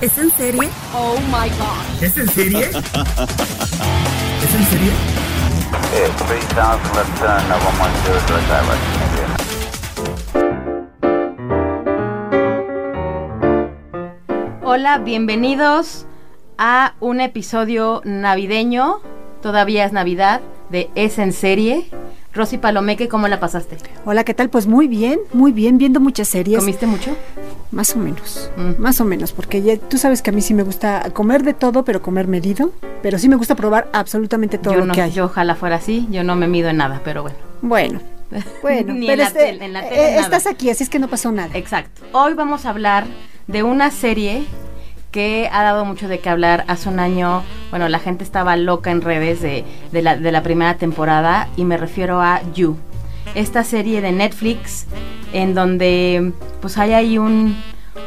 ¿Es 0.00 0.16
en 0.16 0.30
serie? 0.30 0.68
Oh 0.94 1.16
my 1.26 1.50
god. 1.58 2.00
¿Es 2.00 2.16
en 2.16 2.28
serie? 2.28 2.66
¿Es 2.66 2.76
en 4.54 4.64
serie? 4.66 4.92
Yeah, 5.92 6.08
3000 6.16 6.78
left 6.94 7.18
turn, 7.18 7.42
110 7.50 8.26
direct 8.28 8.46
direct. 8.46 9.42
Hola, 14.62 14.98
bienvenidos 14.98 16.06
a 16.58 16.94
un 17.00 17.20
episodio 17.20 18.00
navideño. 18.04 19.00
Todavía 19.42 19.84
es 19.84 19.92
Navidad 19.92 20.42
de 20.70 20.90
Es 20.94 21.18
en 21.18 21.32
serie. 21.32 21.90
Rosy 22.32 22.58
Palomeque, 22.58 23.08
¿cómo 23.08 23.26
la 23.26 23.40
pasaste? 23.40 23.78
Hola, 24.04 24.22
¿qué 24.22 24.32
tal? 24.32 24.48
Pues 24.48 24.68
muy 24.68 24.86
bien, 24.86 25.18
muy 25.32 25.50
bien, 25.50 25.76
viendo 25.76 25.98
muchas 25.98 26.28
series. 26.28 26.60
¿Comiste 26.60 26.86
mucho? 26.86 27.16
Más 27.70 27.94
o 27.94 27.98
menos, 27.98 28.50
Mm. 28.56 28.80
más 28.80 29.00
o 29.00 29.04
menos, 29.04 29.32
porque 29.32 29.60
ya, 29.60 29.76
tú 29.76 29.98
sabes 29.98 30.22
que 30.22 30.30
a 30.30 30.32
mí 30.32 30.40
sí 30.40 30.54
me 30.54 30.62
gusta 30.62 31.10
comer 31.12 31.42
de 31.42 31.52
todo, 31.52 31.84
pero 31.84 32.00
comer 32.00 32.26
medido. 32.26 32.72
Pero 33.02 33.18
sí 33.18 33.28
me 33.28 33.36
gusta 33.36 33.54
probar 33.54 33.88
absolutamente 33.92 34.56
todo 34.58 34.74
yo 34.74 34.80
lo 34.80 34.86
no, 34.86 34.94
que 34.94 35.02
hay. 35.02 35.12
yo 35.12 35.26
ojalá 35.26 35.54
fuera 35.54 35.76
así. 35.76 36.08
Yo 36.10 36.24
no 36.24 36.34
me 36.34 36.48
mido 36.48 36.70
en 36.70 36.78
nada, 36.78 37.00
pero 37.04 37.22
bueno. 37.22 37.36
Bueno, 37.60 38.00
bueno, 38.62 38.94
Ni 38.94 39.06
en 39.06 39.12
pero 39.12 39.22
la 39.22 39.28
este- 39.28 39.38
tele- 39.52 39.64
en 39.66 39.72
la 39.74 39.82
tele 39.82 39.96
eh, 40.08 40.10
nada. 40.12 40.20
estás 40.22 40.46
aquí, 40.46 40.70
así 40.70 40.82
es 40.84 40.90
que 40.90 40.98
no 40.98 41.08
pasó 41.08 41.30
nada. 41.30 41.50
Exacto. 41.54 42.02
Hoy 42.12 42.34
vamos 42.34 42.64
a 42.64 42.70
hablar 42.70 43.04
de 43.46 43.62
una 43.62 43.90
serie 43.90 44.44
que 45.10 45.48
ha 45.52 45.62
dado 45.62 45.84
mucho 45.84 46.08
de 46.08 46.18
qué 46.20 46.28
hablar. 46.28 46.64
Hace 46.68 46.88
un 46.88 47.00
año, 47.00 47.42
bueno, 47.70 47.88
la 47.88 47.98
gente 47.98 48.24
estaba 48.24 48.56
loca 48.56 48.90
en 48.90 49.00
redes 49.02 49.40
de, 49.40 49.64
de 49.92 50.02
la, 50.02 50.16
de 50.16 50.32
la 50.32 50.42
primera 50.42 50.76
temporada 50.76 51.48
y 51.56 51.64
me 51.64 51.76
refiero 51.76 52.20
a 52.20 52.40
You. 52.54 52.76
Esta 53.34 53.64
serie 53.64 54.00
de 54.00 54.12
Netflix 54.12 54.86
en 55.32 55.54
donde 55.54 56.32
pues 56.60 56.78
hay 56.78 56.92
ahí 56.92 57.18
un, 57.18 57.56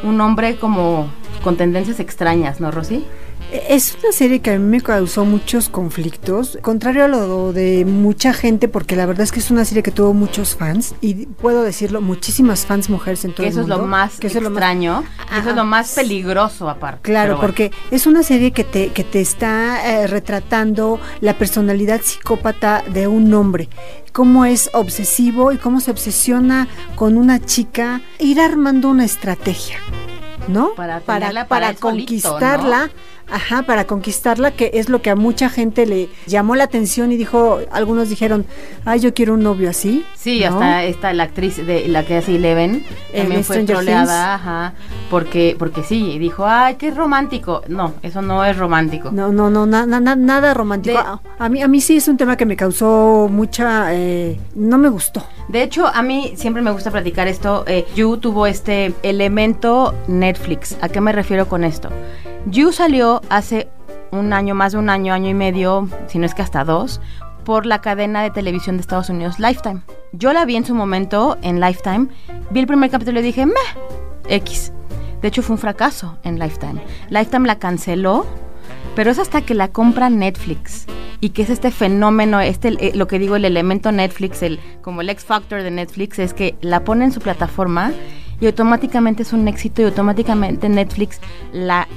un 0.03 0.21
hombre 0.21 0.57
como 0.57 1.09
con 1.43 1.57
tendencias 1.57 1.99
extrañas, 1.99 2.59
¿no, 2.59 2.71
Rosy? 2.71 3.05
Es 3.51 3.97
una 4.01 4.13
serie 4.13 4.39
que 4.39 4.51
a 4.51 4.57
mí 4.57 4.65
me 4.65 4.81
causó 4.81 5.25
muchos 5.25 5.67
conflictos, 5.67 6.57
contrario 6.61 7.03
a 7.05 7.07
lo 7.09 7.51
de 7.51 7.83
mucha 7.85 8.31
gente, 8.31 8.69
porque 8.69 8.95
la 8.95 9.05
verdad 9.05 9.23
es 9.23 9.31
que 9.31 9.39
es 9.39 9.51
una 9.51 9.65
serie 9.65 9.83
que 9.83 9.91
tuvo 9.91 10.13
muchos 10.13 10.55
fans, 10.55 10.95
y 11.01 11.25
puedo 11.25 11.63
decirlo, 11.63 11.99
muchísimas 11.99 12.65
fans 12.65 12.89
mujeres 12.89 13.25
en 13.25 13.33
todo 13.33 13.43
Que 13.43 13.49
eso 13.49 13.59
el 13.59 13.65
es 13.65 13.69
lo 13.69 13.85
más 13.85 14.19
extraño 14.23 15.03
y 15.35 15.39
eso 15.39 15.49
es 15.49 15.55
lo 15.55 15.65
más 15.65 15.93
peligroso 15.93 16.69
aparte. 16.69 17.01
Claro, 17.01 17.35
bueno. 17.35 17.41
porque 17.41 17.71
es 17.91 18.07
una 18.07 18.23
serie 18.23 18.51
que 18.51 18.63
te, 18.63 18.89
que 18.89 19.03
te 19.03 19.19
está 19.19 20.01
eh, 20.01 20.07
retratando 20.07 20.99
la 21.19 21.37
personalidad 21.37 22.01
psicópata 22.01 22.83
de 22.87 23.07
un 23.07 23.33
hombre, 23.33 23.67
cómo 24.13 24.45
es 24.45 24.69
obsesivo 24.73 25.51
y 25.51 25.57
cómo 25.57 25.81
se 25.81 25.91
obsesiona 25.91 26.67
con 26.95 27.17
una 27.17 27.43
chica, 27.43 28.01
ir 28.19 28.39
armando 28.39 28.89
una 28.89 29.03
estrategia, 29.03 29.77
¿no? 30.47 30.73
Para 30.75 31.01
para, 31.01 31.47
para 31.47 31.67
solito, 31.67 31.81
conquistarla. 31.81 32.89
Ajá, 33.31 33.63
para 33.63 33.85
conquistarla, 33.87 34.51
que 34.51 34.71
es 34.73 34.89
lo 34.89 35.01
que 35.01 35.09
a 35.09 35.15
mucha 35.15 35.49
gente 35.49 35.85
le 35.85 36.09
llamó 36.27 36.55
la 36.55 36.65
atención 36.65 37.11
y 37.11 37.17
dijo, 37.17 37.59
algunos 37.71 38.09
dijeron, 38.09 38.45
ay, 38.85 38.99
yo 38.99 39.13
quiero 39.13 39.33
un 39.35 39.43
novio 39.43 39.69
así. 39.69 40.05
Sí, 40.15 40.41
¿no? 40.41 40.47
hasta 40.47 40.83
esta 40.83 41.13
la 41.13 41.23
actriz 41.23 41.65
de 41.65 41.87
la 41.87 42.03
que 42.05 42.17
hace 42.17 42.35
Eleven 42.35 42.85
En 43.13 43.21
también 43.23 43.43
fue 43.43 43.63
troleada, 43.63 44.35
ajá, 44.35 44.73
porque 45.09 45.55
porque 45.57 45.83
sí, 45.83 46.19
dijo, 46.19 46.45
"Ay, 46.45 46.75
qué 46.75 46.91
romántico." 46.91 47.61
No, 47.67 47.93
eso 48.03 48.21
no 48.21 48.43
es 48.45 48.57
romántico. 48.57 49.11
No, 49.11 49.31
no, 49.31 49.49
no, 49.49 49.65
na- 49.65 49.85
na- 49.85 50.15
nada 50.15 50.53
romántico. 50.53 50.97
De- 50.97 51.03
a, 51.03 51.19
a 51.39 51.49
mí, 51.49 51.61
a 51.61 51.67
mí 51.67 51.81
sí 51.81 51.97
es 51.97 52.07
un 52.07 52.17
tema 52.17 52.35
que 52.37 52.45
me 52.45 52.55
causó 52.55 53.27
mucha, 53.31 53.93
eh, 53.93 54.39
no 54.55 54.77
me 54.77 54.89
gustó. 54.89 55.23
De 55.47 55.63
hecho, 55.63 55.87
a 55.87 56.01
mí 56.01 56.33
siempre 56.35 56.61
me 56.61 56.71
gusta 56.71 56.91
platicar 56.91 57.27
esto. 57.27 57.63
Eh, 57.67 57.85
You 57.95 58.17
tuvo 58.17 58.45
este 58.47 58.93
elemento 59.03 59.93
Netflix. 60.07 60.77
¿A 60.81 60.89
qué 60.89 61.01
me 61.01 61.11
refiero 61.11 61.47
con 61.47 61.63
esto? 61.63 61.89
You 62.45 62.71
salió 62.71 63.20
hace 63.29 63.69
un 64.11 64.33
año, 64.33 64.55
más 64.55 64.73
de 64.73 64.77
un 64.77 64.89
año, 64.89 65.13
año 65.13 65.29
y 65.29 65.33
medio, 65.33 65.87
si 66.07 66.19
no 66.19 66.25
es 66.25 66.33
que 66.33 66.41
hasta 66.41 66.63
dos, 66.63 67.01
por 67.43 67.65
la 67.65 67.81
cadena 67.81 68.21
de 68.21 68.29
televisión 68.29 68.77
de 68.77 68.81
Estados 68.81 69.09
Unidos, 69.09 69.39
Lifetime. 69.39 69.81
Yo 70.11 70.33
la 70.33 70.45
vi 70.45 70.55
en 70.55 70.65
su 70.65 70.75
momento 70.75 71.37
en 71.41 71.59
Lifetime, 71.59 72.07
vi 72.49 72.59
el 72.59 72.67
primer 72.67 72.89
capítulo 72.89 73.19
y 73.19 73.23
dije, 73.23 73.45
meh, 73.45 73.53
X. 74.27 74.71
De 75.21 75.27
hecho, 75.27 75.41
fue 75.41 75.55
un 75.55 75.59
fracaso 75.59 76.17
en 76.23 76.39
Lifetime. 76.39 76.81
Lifetime 77.09 77.47
la 77.47 77.59
canceló, 77.59 78.25
pero 78.95 79.11
es 79.11 79.19
hasta 79.19 79.41
que 79.41 79.53
la 79.53 79.69
compra 79.69 80.09
Netflix 80.09 80.87
y 81.19 81.29
que 81.29 81.43
es 81.43 81.49
este 81.49 81.71
fenómeno, 81.71 82.41
este 82.41 82.69
eh, 82.79 82.91
lo 82.95 83.07
que 83.07 83.19
digo 83.19 83.35
el 83.35 83.45
elemento 83.45 83.91
Netflix, 83.91 84.41
el 84.41 84.59
como 84.81 85.01
el 85.01 85.09
X 85.09 85.25
Factor 85.25 85.61
de 85.61 85.71
Netflix 85.71 86.19
es 86.19 86.33
que 86.33 86.55
la 86.61 86.83
pone 86.83 87.05
en 87.05 87.11
su 87.11 87.21
plataforma 87.21 87.91
y 88.41 88.47
automáticamente 88.47 89.23
es 89.23 89.31
un 89.31 89.47
éxito 89.47 89.81
y 89.81 89.85
automáticamente 89.85 90.67
Netflix 90.67 91.21
la, 91.53 91.87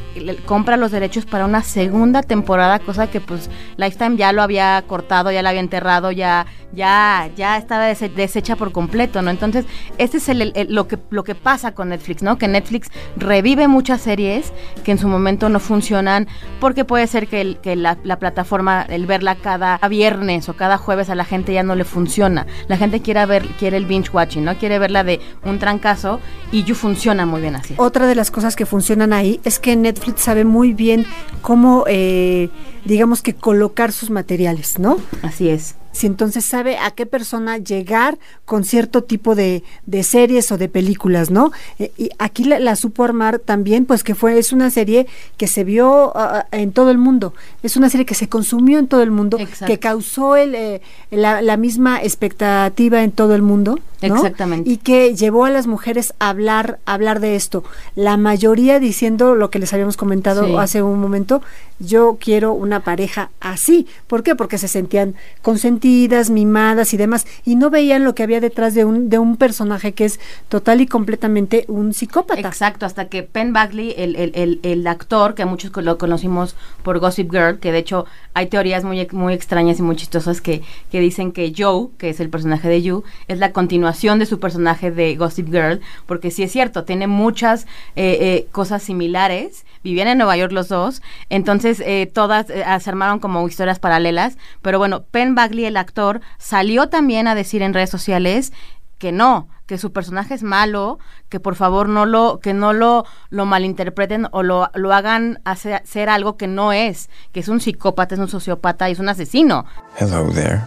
compra 0.47 0.77
los 0.77 0.93
derechos 0.93 1.27
para 1.27 1.45
una 1.47 1.63
segunda 1.63 2.23
temporada, 2.23 2.79
cosa 2.79 3.11
que 3.11 3.21
pues 3.21 3.51
Lifetime 3.77 4.17
ya 4.17 4.33
lo 4.33 4.43
había 4.43 4.83
cortado, 4.87 5.33
ya 5.33 5.43
la 5.43 5.49
había 5.49 5.61
enterrado, 5.61 6.13
ya 6.13 6.47
ya 6.73 7.31
ya 7.37 7.57
estaba 7.57 7.85
deshecha 7.87 8.57
por 8.57 8.73
completo, 8.73 9.23
¿no? 9.23 9.31
Entonces, 9.31 9.65
este 9.97 10.17
es 10.17 10.29
el- 10.29 10.53
el- 10.57 10.75
lo 10.75 10.89
que 10.89 10.99
lo 11.11 11.23
que 11.23 11.35
pasa 11.37 11.73
con 11.73 11.91
Netflix, 11.91 12.23
¿no? 12.23 12.37
Que 12.37 12.49
Netflix 12.49 12.89
revive 13.17 13.69
muchas 13.69 14.01
series 14.01 14.53
que 14.85 14.91
en 14.93 14.99
su 14.99 15.07
momento 15.09 15.49
no 15.49 15.61
funcionan 15.61 16.27
porque 16.61 16.85
puede 16.85 17.07
ser 17.07 17.29
que, 17.29 17.41
el- 17.41 17.59
que 17.59 17.77
la, 17.77 17.97
la 18.03 18.19
plataforma 18.19 18.83
el 18.83 19.07
verla 19.07 19.37
cada 19.37 19.79
viernes 19.89 20.49
o 20.49 20.55
cada 20.55 20.77
jueves 20.77 21.09
a 21.11 21.15
la 21.15 21.25
gente 21.25 21.53
ya 21.55 21.63
no 21.63 21.75
le 21.77 21.85
funciona. 21.85 22.47
La 22.69 22.77
gente 22.77 23.01
quiere 23.01 23.25
ver 23.25 23.47
quiere 23.59 23.77
el 23.77 23.87
binge 23.87 24.11
watching, 24.13 24.45
¿no? 24.45 24.57
Quiere 24.57 24.79
verla 24.81 25.05
de 25.05 25.21
un 25.45 25.59
trancazo 25.61 26.19
y 26.53 26.65
You 26.65 26.75
funciona 26.75 27.27
muy 27.27 27.41
bien 27.41 27.57
así. 27.57 27.75
Otra 27.77 28.07
de 28.07 28.15
las 28.15 28.31
cosas 28.31 28.57
que 28.57 28.67
funcionan 28.67 29.13
ahí 29.13 29.41
es 29.45 29.59
que 29.59 29.75
Netflix 29.77 30.23
sabe 30.23 30.45
muy 30.45 30.73
bien 30.73 31.07
cómo, 31.43 31.85
eh, 31.89 32.49
digamos 32.85 33.23
que 33.23 33.35
colocar 33.35 33.93
sus 33.93 34.11
materiales, 34.11 34.79
¿no? 34.79 34.99
Así 35.23 35.49
es. 35.49 35.75
Si 35.95 36.07
entonces 36.07 36.45
sabe 36.45 36.77
a 36.77 36.91
qué 36.91 37.07
persona 37.07 37.57
llegar 37.57 38.19
con 38.45 38.65
cierto 38.65 39.05
tipo 39.05 39.35
de, 39.35 39.63
de 39.87 40.03
series 40.03 40.53
o 40.53 40.59
de 40.59 40.69
películas, 40.69 41.31
¿no? 41.31 41.53
Eh, 41.79 41.93
y 41.97 42.11
aquí 42.19 42.45
la, 42.45 42.59
la 42.59 42.77
supo 42.77 43.05
armar 43.05 43.39
también, 43.39 43.87
pues 43.87 44.03
que 44.05 44.15
fue, 44.15 44.39
es 44.39 44.53
una 44.53 44.71
serie 44.71 45.07
que 45.39 45.47
se 45.47 45.65
vio 45.65 46.13
ah, 46.17 46.47
en 46.51 46.73
todo 46.73 46.91
el 46.91 46.99
mundo, 46.99 47.33
es 47.63 47.77
una 47.77 47.89
serie 47.89 48.05
que 48.05 48.15
se 48.15 48.29
consumió 48.29 48.79
en 48.79 48.89
todo 48.89 49.03
el 49.03 49.11
mundo, 49.11 49.39
Exacto. 49.39 49.67
que 49.67 49.79
causó 49.79 50.37
el, 50.37 50.55
eh, 50.55 50.83
la, 51.11 51.41
la 51.41 51.57
misma 51.57 52.03
expectativa 52.03 53.03
en 53.03 53.13
todo 53.13 53.35
el 53.35 53.43
mundo, 53.43 53.79
¿no? 54.03 54.17
Exactamente. 54.17 54.69
Y 54.69 54.79
que 54.79 55.15
llevó 55.15 55.45
a 55.45 55.51
las 55.51 55.67
mujeres 55.67 56.13
a 56.19 56.29
hablar, 56.29 56.79
a 56.85 56.95
hablar 56.95 57.21
de 57.21 57.37
esto. 57.37 57.65
La 57.95 58.17
mayoría 58.17 58.81
diciendo 58.81 59.35
lo 59.35 59.49
que 59.51 59.59
les 59.61 59.73
habíamos 59.73 59.97
comentado 59.97 60.45
Sí. 60.47 60.55
hace 60.59 60.83
un 60.83 61.01
momento, 61.01 61.41
yo 61.79 62.19
quiero 62.21 62.53
una 62.53 62.81
pareja 62.81 63.31
así. 63.41 63.87
¿Por 64.09 64.23
qué? 64.25 64.35
Porque 64.35 64.59
se 64.59 64.69
sentían 64.69 65.15
consentidas, 65.43 65.84
mimadas 66.31 66.95
y 66.95 66.97
demás, 66.97 67.27
y 67.45 67.57
no 67.57 67.71
veían 67.71 68.05
lo 68.05 68.15
que 68.15 68.23
había 68.23 68.41
detrás 68.41 68.75
de 68.75 68.85
un, 68.85 69.11
de 69.11 69.19
un 69.19 69.37
personaje 69.37 69.93
que 69.93 70.07
es 70.07 70.19
total 70.49 70.81
y 70.81 70.87
completamente 70.87 71.65
un 71.69 71.93
psicópata. 71.93 72.41
Exacto, 72.41 72.87
hasta 72.87 73.09
que 73.09 73.23
Penn 73.23 73.53
Bagley, 73.53 73.95
el, 73.97 74.17
el, 74.17 74.61
el, 74.63 74.87
actor, 74.87 75.35
que 75.35 75.45
muchos 75.45 75.73
lo 75.77 75.99
conocimos 75.99 76.57
por 76.83 76.99
Gossip 76.99 77.31
Girl, 77.31 77.59
que 77.59 77.73
de 77.73 77.79
hecho 77.79 78.07
hay 78.33 78.47
teorías 78.47 78.85
muy, 78.85 79.07
muy 79.13 79.35
extrañas 79.35 79.79
y 79.79 79.83
muy 79.83 79.97
chistosas 79.97 80.41
que, 80.41 80.63
que 80.91 81.01
dicen 81.01 81.33
que 81.33 81.53
Joe, 81.57 81.89
que 81.99 82.11
es 82.11 82.21
el 82.21 82.31
personaje 82.31 82.69
de 82.69 82.83
You, 82.83 83.05
es 83.29 83.39
la 83.39 83.53
continuación 83.53 84.19
de 84.19 84.27
su 84.27 84.41
personaje 84.41 84.91
de 84.91 85.17
Gossip 85.17 85.49
Girl, 85.51 85.81
porque 86.07 86.31
sí 86.31 86.43
es 86.43 86.53
cierto, 86.53 86.85
tiene 86.85 87.07
muchas 87.07 87.67
eh, 87.97 88.19
eh, 88.21 88.49
cosas 88.53 88.83
similares, 88.83 89.65
vivían 89.83 90.09
en 90.09 90.19
Nueva 90.19 90.37
York 90.37 90.53
los 90.53 90.69
dos, 90.69 91.03
entonces 91.29 91.81
eh, 91.85 92.11
todas 92.13 92.49
eh, 92.51 92.65
se 92.81 92.91
armaron 92.91 93.19
como 93.19 93.47
historias 93.47 93.79
paralelas, 93.79 94.39
pero 94.63 94.79
bueno, 94.79 95.05
Penn 95.11 95.35
Bagley, 95.35 95.67
el 95.67 95.74
actor, 95.77 96.21
salió 96.39 96.89
también 96.89 97.29
a 97.29 97.35
decir 97.35 97.63
en 97.63 97.75
redes 97.75 97.91
sociales 97.91 98.53
que 98.99 99.13
no, 99.13 99.49
que 99.67 99.77
su 99.77 99.93
personaje 99.93 100.35
es 100.35 100.43
malo, 100.43 100.99
que 101.29 101.41
por 101.41 101.57
favor 101.57 101.89
no 101.89 102.07
lo, 102.07 102.41
que 102.41 102.55
no 102.55 102.73
lo, 102.73 103.05
lo 103.31 103.45
malinterpreten 103.45 104.29
o 104.31 104.43
lo, 104.43 104.71
lo 104.75 104.95
hagan 104.95 105.41
hacer, 105.45 105.83
ser 105.85 106.09
algo 106.09 106.37
que 106.37 106.47
no 106.47 106.73
es, 106.73 107.11
que 107.33 107.41
es 107.41 107.49
un 107.49 107.61
psicópata, 107.61 108.15
es 108.15 108.21
un 108.21 108.29
sociópata 108.29 108.89
y 108.89 108.93
es 108.93 108.99
un 109.01 109.09
asesino. 109.09 109.67
Hello 109.99 110.31
there. 110.33 110.63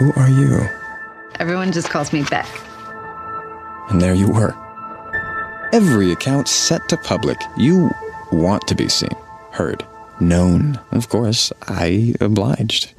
Who 0.00 0.12
are 0.16 0.30
you? 0.30 0.60
Everyone 1.38 1.72
just 1.72 1.90
calls 1.90 2.12
me 2.12 2.22
Beck. 2.30 2.46
And 3.90 4.00
there 4.00 4.14
you 4.14 4.28
were, 4.28 4.54
Every 5.72 6.12
account 6.12 6.48
set 6.48 6.86
to 6.90 6.98
public. 6.98 7.40
You 7.56 7.90
want 8.30 8.66
to 8.68 8.74
be 8.74 8.90
seen, 8.90 9.16
heard, 9.52 9.82
known. 10.20 10.78
Of 10.90 11.08
course, 11.08 11.50
I 11.66 12.14
obliged. 12.20 12.92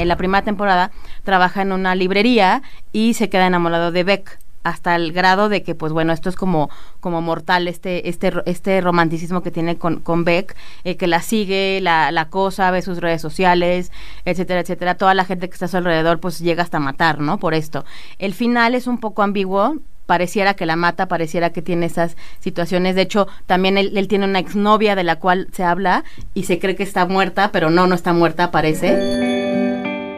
En 0.00 0.08
la 0.08 0.16
primera 0.16 0.44
temporada 0.44 0.90
trabaja 1.24 1.62
en 1.62 1.72
una 1.72 1.94
librería 1.94 2.62
y 2.92 3.14
se 3.14 3.28
queda 3.28 3.46
enamorado 3.46 3.92
de 3.92 4.04
Beck 4.04 4.38
hasta 4.66 4.96
el 4.96 5.12
grado 5.12 5.48
de 5.48 5.62
que 5.62 5.76
pues 5.76 5.92
bueno 5.92 6.12
esto 6.12 6.28
es 6.28 6.34
como 6.34 6.70
como 6.98 7.22
mortal 7.22 7.68
este 7.68 8.08
este 8.08 8.32
este 8.46 8.80
romanticismo 8.80 9.40
que 9.40 9.52
tiene 9.52 9.78
con, 9.78 10.00
con 10.00 10.24
Beck 10.24 10.56
eh, 10.82 10.96
que 10.96 11.06
la 11.06 11.22
sigue 11.22 11.78
la, 11.80 12.10
la 12.10 12.30
cosa 12.30 12.72
ve 12.72 12.82
sus 12.82 12.98
redes 12.98 13.22
sociales 13.22 13.92
etcétera 14.24 14.60
etcétera 14.60 14.96
toda 14.96 15.14
la 15.14 15.24
gente 15.24 15.48
que 15.48 15.52
está 15.52 15.66
a 15.66 15.68
su 15.68 15.76
alrededor 15.76 16.18
pues 16.18 16.40
llega 16.40 16.64
hasta 16.64 16.80
matar 16.80 17.20
no 17.20 17.38
por 17.38 17.54
esto 17.54 17.84
el 18.18 18.34
final 18.34 18.74
es 18.74 18.88
un 18.88 18.98
poco 18.98 19.22
ambiguo 19.22 19.76
pareciera 20.06 20.54
que 20.54 20.66
la 20.66 20.76
mata, 20.76 21.06
pareciera 21.08 21.50
que 21.50 21.62
tiene 21.62 21.86
esas 21.86 22.16
situaciones. 22.38 22.94
De 22.94 23.02
hecho, 23.02 23.26
también 23.46 23.76
él, 23.76 23.96
él, 23.96 24.06
tiene 24.06 24.24
una 24.24 24.38
exnovia 24.38 24.94
de 24.94 25.02
la 25.02 25.16
cual 25.16 25.48
se 25.52 25.64
habla 25.64 26.04
y 26.32 26.44
se 26.44 26.60
cree 26.60 26.76
que 26.76 26.84
está 26.84 27.06
muerta, 27.06 27.50
pero 27.50 27.70
no, 27.70 27.88
no 27.88 27.96
está 27.96 28.12
muerta, 28.12 28.52
parece. 28.52 29.55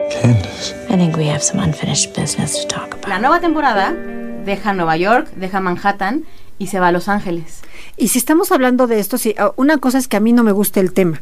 Candace. 0.09 0.75
I 0.89 0.97
think 0.97 1.15
we 1.15 1.29
have 1.29 1.41
some 1.41 1.63
unfinished 1.63 2.15
business 2.15 2.59
to 2.61 2.67
talk 2.67 2.93
about. 2.93 3.07
La 3.07 3.19
nueva 3.19 3.39
temporada 3.39 3.93
deja 4.45 4.73
Nueva 4.73 4.97
York, 4.97 5.29
deja 5.35 5.59
Manhattan 5.59 6.25
y 6.57 6.67
se 6.67 6.79
va 6.79 6.89
a 6.89 6.91
Los 6.91 7.07
Ángeles. 7.07 7.61
Y 7.97 8.09
si 8.09 8.17
estamos 8.17 8.51
hablando 8.51 8.87
de 8.87 8.99
esto, 8.99 9.17
sí, 9.17 9.35
uh, 9.39 9.51
una 9.55 9.77
cosa 9.77 9.97
es 9.97 10.07
que 10.07 10.17
a 10.17 10.19
mí 10.19 10.33
no 10.33 10.43
me 10.43 10.51
gusta 10.51 10.79
el 10.79 10.93
tema. 10.93 11.21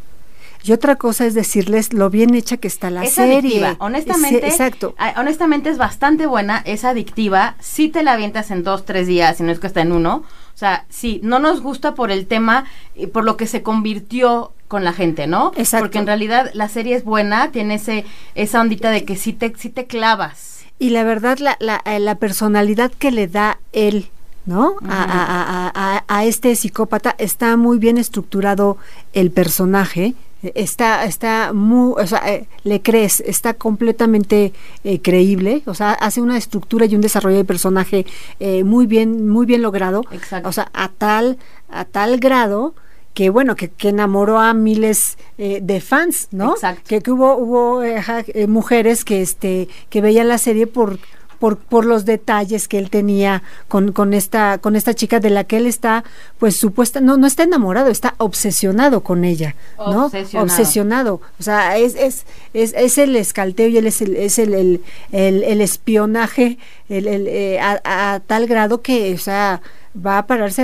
Y 0.63 0.71
otra 0.73 0.95
cosa 0.95 1.25
es 1.25 1.33
decirles 1.33 1.93
lo 1.93 2.09
bien 2.09 2.33
hecha 2.35 2.57
que 2.57 2.67
está 2.67 2.89
la 2.89 3.03
es 3.03 3.13
serie. 3.13 3.37
Adictiva. 3.37 3.75
Honestamente, 3.79 4.45
es, 4.45 4.53
exacto. 4.53 4.95
honestamente 5.15 5.69
es 5.69 5.77
bastante 5.77 6.25
buena, 6.25 6.61
es 6.65 6.83
adictiva. 6.83 7.55
Si 7.59 7.89
te 7.89 8.03
la 8.03 8.13
avientas 8.13 8.51
en 8.51 8.63
dos, 8.63 8.85
tres 8.85 9.07
días, 9.07 9.37
si 9.37 9.43
no 9.43 9.51
es 9.51 9.59
que 9.59 9.67
está 9.67 9.81
en 9.81 9.91
uno. 9.91 10.23
O 10.57 10.59
sea, 10.59 10.85
sí, 10.89 11.19
no 11.21 11.37
nos 11.37 11.61
gusta 11.61 11.93
por 11.93 12.09
el 12.09 12.25
tema, 12.25 12.65
por 13.13 13.23
lo 13.23 13.37
que 13.37 13.45
se 13.45 13.61
convirtió 13.61 14.53
con 14.67 14.83
la 14.83 14.91
gente, 14.91 15.27
¿no? 15.27 15.51
Exacto. 15.55 15.83
Porque 15.83 15.99
en 15.99 16.07
realidad 16.07 16.49
la 16.55 16.67
serie 16.67 16.95
es 16.95 17.03
buena, 17.03 17.51
tiene 17.51 17.75
ese, 17.75 18.05
esa 18.33 18.59
ondita 18.61 18.89
de 18.89 19.05
que 19.05 19.17
sí 19.17 19.33
te, 19.33 19.53
sí 19.55 19.69
te 19.69 19.85
clavas. 19.85 20.65
Y 20.79 20.89
la 20.89 21.03
verdad, 21.03 21.37
la, 21.37 21.57
la, 21.59 21.83
la 21.99 22.15
personalidad 22.15 22.91
que 22.91 23.11
le 23.11 23.27
da 23.27 23.59
él, 23.71 24.09
¿no? 24.47 24.71
Uh 24.71 24.77
-huh. 24.81 24.89
a, 24.89 25.03
a, 25.03 25.71
a, 25.75 26.03
a, 26.07 26.25
este 26.25 26.55
psicópata 26.55 27.13
está 27.19 27.55
muy 27.55 27.77
bien 27.77 27.99
estructurado 27.99 28.77
el 29.13 29.29
personaje. 29.29 30.15
Está, 30.43 31.05
está 31.05 31.51
muy, 31.51 31.93
o 31.97 32.05
sea, 32.05 32.21
eh, 32.31 32.47
le 32.63 32.81
crees, 32.81 33.21
está 33.21 33.55
completamente 33.55 34.53
eh, 34.83 35.01
creíble, 35.01 35.63
o 35.65 35.73
sea, 35.73 35.93
hace 35.93 36.21
una 36.21 36.37
estructura 36.37 36.85
y 36.85 36.95
un 36.95 37.01
desarrollo 37.01 37.37
de 37.37 37.45
personaje 37.45 38.05
eh, 38.39 38.63
muy 38.63 38.85
bien, 38.85 39.27
muy 39.27 39.45
bien 39.47 39.63
logrado. 39.63 40.03
Exacto. 40.11 40.47
O 40.47 40.51
sea, 40.51 40.69
a 40.73 40.89
tal, 40.89 41.37
a 41.69 41.85
tal 41.85 42.19
grado 42.19 42.75
que 43.17 43.31
bueno, 43.31 43.55
que, 43.55 43.69
que 43.69 43.89
enamoró 43.89 44.37
a 44.37 44.53
miles 44.53 45.17
eh, 45.39 45.57
de 45.63 45.81
fans, 45.81 46.27
¿no? 46.29 46.53
Exacto. 46.53 46.83
Que, 46.87 47.01
que 47.01 47.09
hubo, 47.09 47.35
hubo 47.35 47.81
eh, 47.81 48.45
mujeres 48.47 49.03
que 49.03 49.23
este, 49.23 49.69
que 49.89 50.01
veían 50.01 50.27
la 50.27 50.37
serie 50.37 50.67
por 50.67 50.99
por, 51.39 51.57
por 51.57 51.85
los 51.85 52.05
detalles 52.05 52.67
que 52.67 52.77
él 52.77 52.89
tenía 52.89 53.43
con, 53.67 53.91
con 53.91 54.13
esta 54.13 54.57
con 54.57 54.75
esta 54.75 54.93
chica 54.93 55.19
de 55.19 55.29
la 55.29 55.43
que 55.43 55.57
él 55.57 55.65
está 55.65 56.03
pues 56.37 56.57
supuesta 56.57 57.01
no 57.01 57.17
no 57.17 57.27
está 57.27 57.43
enamorado 57.43 57.89
está 57.89 58.15
obsesionado 58.17 59.01
con 59.01 59.25
ella 59.25 59.55
no 59.77 60.05
obsesionado, 60.05 60.45
obsesionado. 60.45 61.21
o 61.39 61.43
sea 61.43 61.77
es, 61.77 61.95
es, 61.95 62.25
es, 62.53 62.73
es, 62.75 62.97
el 62.97 63.15
escalteo 63.15 63.67
y 63.67 63.77
él 63.77 63.87
es 63.87 64.01
el, 64.01 64.15
es 64.15 64.39
el, 64.39 64.53
el, 64.53 64.81
el, 65.11 65.43
el 65.43 65.61
espionaje 65.61 66.57
el, 66.89 67.07
el, 67.07 67.27
eh, 67.27 67.59
a, 67.59 67.79
a, 67.83 68.19
tal 68.21 68.47
grado 68.47 68.81
que 68.81 69.13
o 69.13 69.17
sea 69.17 69.61
va 70.05 70.19
a 70.19 70.27
pararse 70.27 70.63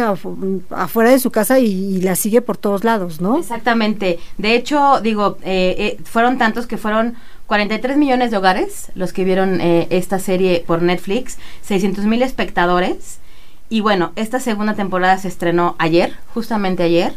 afuera 0.69 1.09
de 1.09 1.19
su 1.19 1.31
casa 1.31 1.59
y, 1.59 1.65
y, 1.65 2.01
la 2.01 2.15
sigue 2.15 2.41
por 2.41 2.57
todos 2.57 2.83
lados, 2.83 3.21
¿no? 3.21 3.39
Exactamente. 3.39 4.19
De 4.37 4.55
hecho, 4.55 4.99
digo, 5.01 5.37
eh, 5.43 5.75
eh, 5.77 5.97
fueron 6.03 6.37
tantos 6.37 6.67
que 6.67 6.77
fueron 6.77 7.15
43 7.47 7.97
millones 7.97 8.31
de 8.31 8.37
hogares 8.37 8.91
los 8.95 9.13
que 9.13 9.23
vieron 9.23 9.61
eh, 9.61 9.87
esta 9.89 10.19
serie 10.19 10.63
por 10.65 10.81
Netflix, 10.81 11.37
600 11.61 12.05
mil 12.05 12.21
espectadores. 12.21 13.19
Y 13.69 13.81
bueno, 13.81 14.11
esta 14.15 14.39
segunda 14.39 14.75
temporada 14.75 15.17
se 15.17 15.27
estrenó 15.27 15.75
ayer, 15.79 16.15
justamente 16.33 16.83
ayer. 16.83 17.13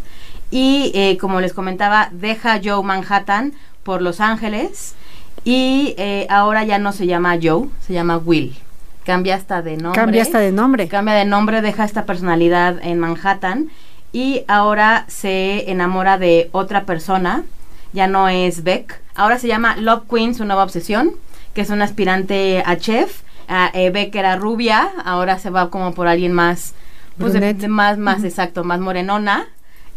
Y 0.50 0.92
eh, 0.94 1.18
como 1.18 1.40
les 1.40 1.52
comentaba, 1.52 2.08
deja 2.12 2.60
Joe 2.62 2.82
Manhattan 2.82 3.52
por 3.82 4.02
Los 4.02 4.20
Ángeles. 4.20 4.94
Y 5.44 5.94
eh, 5.98 6.26
ahora 6.30 6.64
ya 6.64 6.78
no 6.78 6.92
se 6.92 7.06
llama 7.06 7.38
Joe, 7.40 7.68
se 7.80 7.92
llama 7.92 8.18
Will 8.18 8.56
cambia 9.06 9.36
hasta 9.36 9.62
de 9.62 9.76
nombre. 9.76 10.02
Cambia 10.02 10.22
hasta 10.22 10.40
de 10.40 10.52
nombre. 10.52 10.88
Cambia 10.88 11.14
de 11.14 11.24
nombre, 11.24 11.62
deja 11.62 11.84
esta 11.84 12.04
personalidad 12.04 12.78
en 12.82 12.98
Manhattan 12.98 13.70
y 14.12 14.44
ahora 14.48 15.04
se 15.08 15.70
enamora 15.70 16.18
de 16.18 16.48
otra 16.52 16.84
persona, 16.84 17.44
ya 17.92 18.06
no 18.06 18.28
es 18.28 18.62
Beck, 18.62 19.00
ahora 19.14 19.38
se 19.38 19.48
llama 19.48 19.76
Love 19.76 20.04
Queen, 20.08 20.34
su 20.34 20.44
nueva 20.44 20.64
obsesión, 20.64 21.12
que 21.54 21.62
es 21.62 21.70
una 21.70 21.84
aspirante 21.84 22.62
a 22.64 22.76
chef. 22.76 23.22
Uh, 23.48 23.70
eh, 23.74 23.90
Beck 23.90 24.14
era 24.14 24.36
rubia, 24.36 24.90
ahora 25.04 25.38
se 25.38 25.50
va 25.50 25.70
como 25.70 25.94
por 25.94 26.08
alguien 26.08 26.32
más, 26.32 26.74
pues 27.16 27.32
de, 27.32 27.54
de 27.54 27.68
más, 27.68 27.96
más 27.96 28.18
uh 28.18 28.22
-huh. 28.22 28.26
exacto, 28.26 28.64
más 28.64 28.80
morenona. 28.80 29.46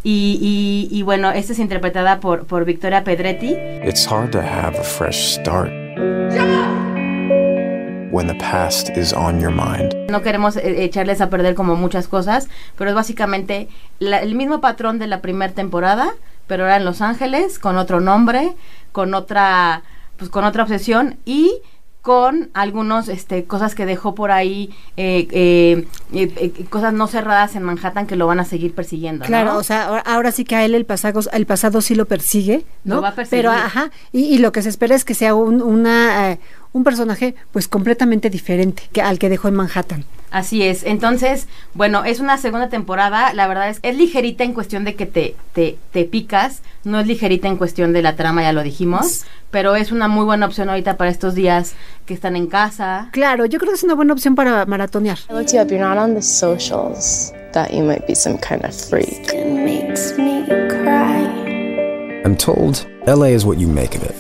Y, 0.02 0.40
y, 0.42 0.98
y, 0.98 1.04
bueno, 1.04 1.30
esta 1.32 1.52
es 1.52 1.60
interpretada 1.60 2.22
por, 2.22 2.46
por 2.46 2.64
Victoria 2.64 3.04
Pedretti. 3.04 3.58
It's 3.84 4.10
hard 4.10 4.32
to 4.32 4.40
have 4.40 4.80
a 4.80 4.84
fresh 4.84 5.36
start. 5.38 5.70
Yeah 6.32 6.80
when 8.12 8.28
the 8.28 8.36
past 8.36 8.90
is 8.98 9.14
on 9.14 9.40
your 9.40 9.52
mind. 9.52 9.96
No 10.10 10.22
queremos 10.22 10.58
eh, 10.58 10.84
echarles 10.84 11.22
a 11.22 11.30
perder 11.30 11.56
como 11.56 11.76
muchas 11.76 12.08
cosas, 12.08 12.48
pero 12.78 12.90
es 12.90 12.96
básicamente 12.96 13.70
la, 14.00 14.20
el 14.20 14.36
mismo 14.36 14.62
patrón 14.62 15.00
de 15.00 15.08
la 15.08 15.22
primera 15.22 15.54
temporada, 15.54 16.14
pero 16.50 16.64
ahora 16.64 16.78
en 16.78 16.84
Los 16.84 17.02
Ángeles, 17.02 17.60
con 17.60 17.78
otro 17.78 18.02
nombre, 18.02 18.56
con 18.92 19.14
otra, 19.14 19.84
pues 20.18 20.30
con 20.30 20.44
otra 20.44 20.64
obsesión 20.64 21.18
y 21.24 21.62
con 22.02 22.50
algunos 22.54 23.10
este 23.10 23.44
cosas 23.44 23.76
que 23.76 23.86
dejó 23.86 24.16
por 24.16 24.32
ahí 24.32 24.74
eh, 24.96 25.28
eh, 25.32 25.88
eh, 26.14 26.66
cosas 26.70 26.94
no 26.94 27.08
cerradas 27.08 27.58
en 27.58 27.64
Manhattan 27.64 28.08
que 28.08 28.16
lo 28.16 28.26
van 28.26 28.40
a 28.40 28.46
seguir 28.46 28.74
persiguiendo 28.74 29.26
claro 29.26 29.52
¿no? 29.52 29.58
o 29.58 29.64
sea 29.64 29.84
ahora, 29.88 30.02
ahora, 30.06 30.32
sí 30.32 30.46
que 30.46 30.56
a 30.56 30.64
él 30.64 30.76
el 30.76 30.86
pasado 30.86 31.20
el 31.34 31.46
pasado 31.46 31.82
sí 31.82 31.96
lo 31.96 32.06
persigue 32.06 32.66
no 32.86 32.96
lo 32.96 33.02
va 33.02 33.10
a 33.10 33.16
perseguir. 33.16 33.44
pero 33.44 33.52
ajá 33.52 33.92
y, 34.14 34.22
y, 34.22 34.38
lo 34.38 34.54
que 34.54 34.62
se 34.62 34.70
espera 34.70 34.96
es 34.96 35.04
que 35.04 35.14
sea 35.14 35.36
un, 35.36 35.62
una 35.62 36.40
un 36.74 36.84
personaje 36.84 37.36
pues 37.52 37.68
completamente 37.68 38.30
diferente 38.30 38.84
que 38.92 39.02
al 39.02 39.20
que 39.20 39.30
dejó 39.30 39.48
en 39.48 39.56
Manhattan 39.56 40.06
Así 40.32 40.64
es. 40.64 40.84
Entonces, 40.84 41.48
bueno, 41.74 42.06
es 42.06 42.20
una 42.20 42.38
segunda 42.38 42.70
temporada. 42.70 43.34
La 43.34 43.48
verdad 43.48 43.70
es 43.70 43.80
es 43.82 43.96
ligerita 43.96 44.44
en 44.44 44.54
cuestión 44.54 44.84
de 44.84 44.96
que 44.96 45.06
te, 45.06 45.36
te, 45.54 45.78
te 45.92 46.06
picas. 46.06 46.62
No 46.84 47.00
es 47.00 47.08
ligerita 47.08 47.48
en 47.48 47.58
cuestión 47.58 47.94
de 47.94 48.02
la 48.02 48.16
trama, 48.16 48.44
ya 48.44 48.54
lo 48.54 48.64
dijimos. 48.64 49.26
Pero 49.52 49.76
es 49.76 49.92
una 49.92 50.08
muy 50.08 50.26
buena 50.26 50.46
opción 50.46 50.70
ahorita 50.70 50.98
para 50.98 51.10
estos 51.10 51.34
días 51.34 51.74
que 52.06 52.14
están 52.14 52.36
en 52.36 52.48
casa. 52.48 53.10
Claro, 53.12 53.46
yo 53.46 53.58
creo 53.58 53.72
que 53.72 53.78
es 53.78 53.84
una 53.84 53.96
buena 53.96 54.14
opción 54.14 54.36
para 54.36 54.66
maratonear. 54.66 55.18
I 55.30 55.34
looked 55.34 55.54
you 55.54 55.60
up. 55.60 55.70
You're 55.70 55.80
not 55.84 55.98
on 55.98 56.14
the 56.14 56.22
socials. 56.22 57.34
Thought 57.52 57.72
you 57.72 57.84
might 57.84 58.06
be 58.06 58.14
some 58.14 58.38
kind 58.38 58.64
of 58.64 58.76
freak. 58.76 59.34
Makes 59.34 60.18
me 60.20 60.46
cry. 60.46 61.26
I'm 62.24 62.36
told 62.36 62.86
LA 63.08 63.34
is 63.34 63.46
what 63.46 63.58
you 63.58 63.68
make 63.68 63.96
of 63.96 64.04
it. 64.04 64.16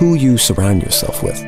Who 0.00 0.16
you 0.16 0.38
surround 0.38 0.82
yourself 0.82 1.22
with. 1.22 1.44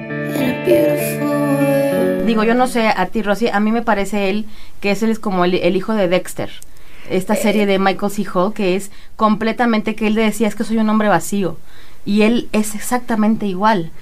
Digo, 2.26 2.44
yo 2.44 2.54
no 2.54 2.66
sé 2.66 2.88
a 2.88 3.06
ti, 3.06 3.22
Rosy, 3.22 3.48
a 3.48 3.60
mí 3.60 3.72
me 3.72 3.80
parece 3.80 4.28
él 4.28 4.44
que 4.80 4.90
es 4.90 5.02
él 5.02 5.08
es 5.08 5.18
como 5.18 5.46
el, 5.46 5.54
hijo 5.74 5.94
de 5.94 6.08
Dexter. 6.08 6.50
Esta 7.08 7.34
serie 7.34 7.64
de 7.64 7.78
Michael 7.78 8.12
C. 8.12 8.26
Hall, 8.32 8.52
que 8.52 8.76
es 8.76 8.90
completamente 9.16 9.94
que 9.94 10.06
él 10.06 10.14
decía 10.14 10.48
es 10.48 10.54
que 10.54 10.64
soy 10.64 10.76
un 10.76 10.90
hombre 10.90 11.08
vacío. 11.08 11.56
Y 12.04 12.22
él 12.22 12.48
es 12.52 12.74
exactamente 12.74 13.46
igual. 13.46 13.92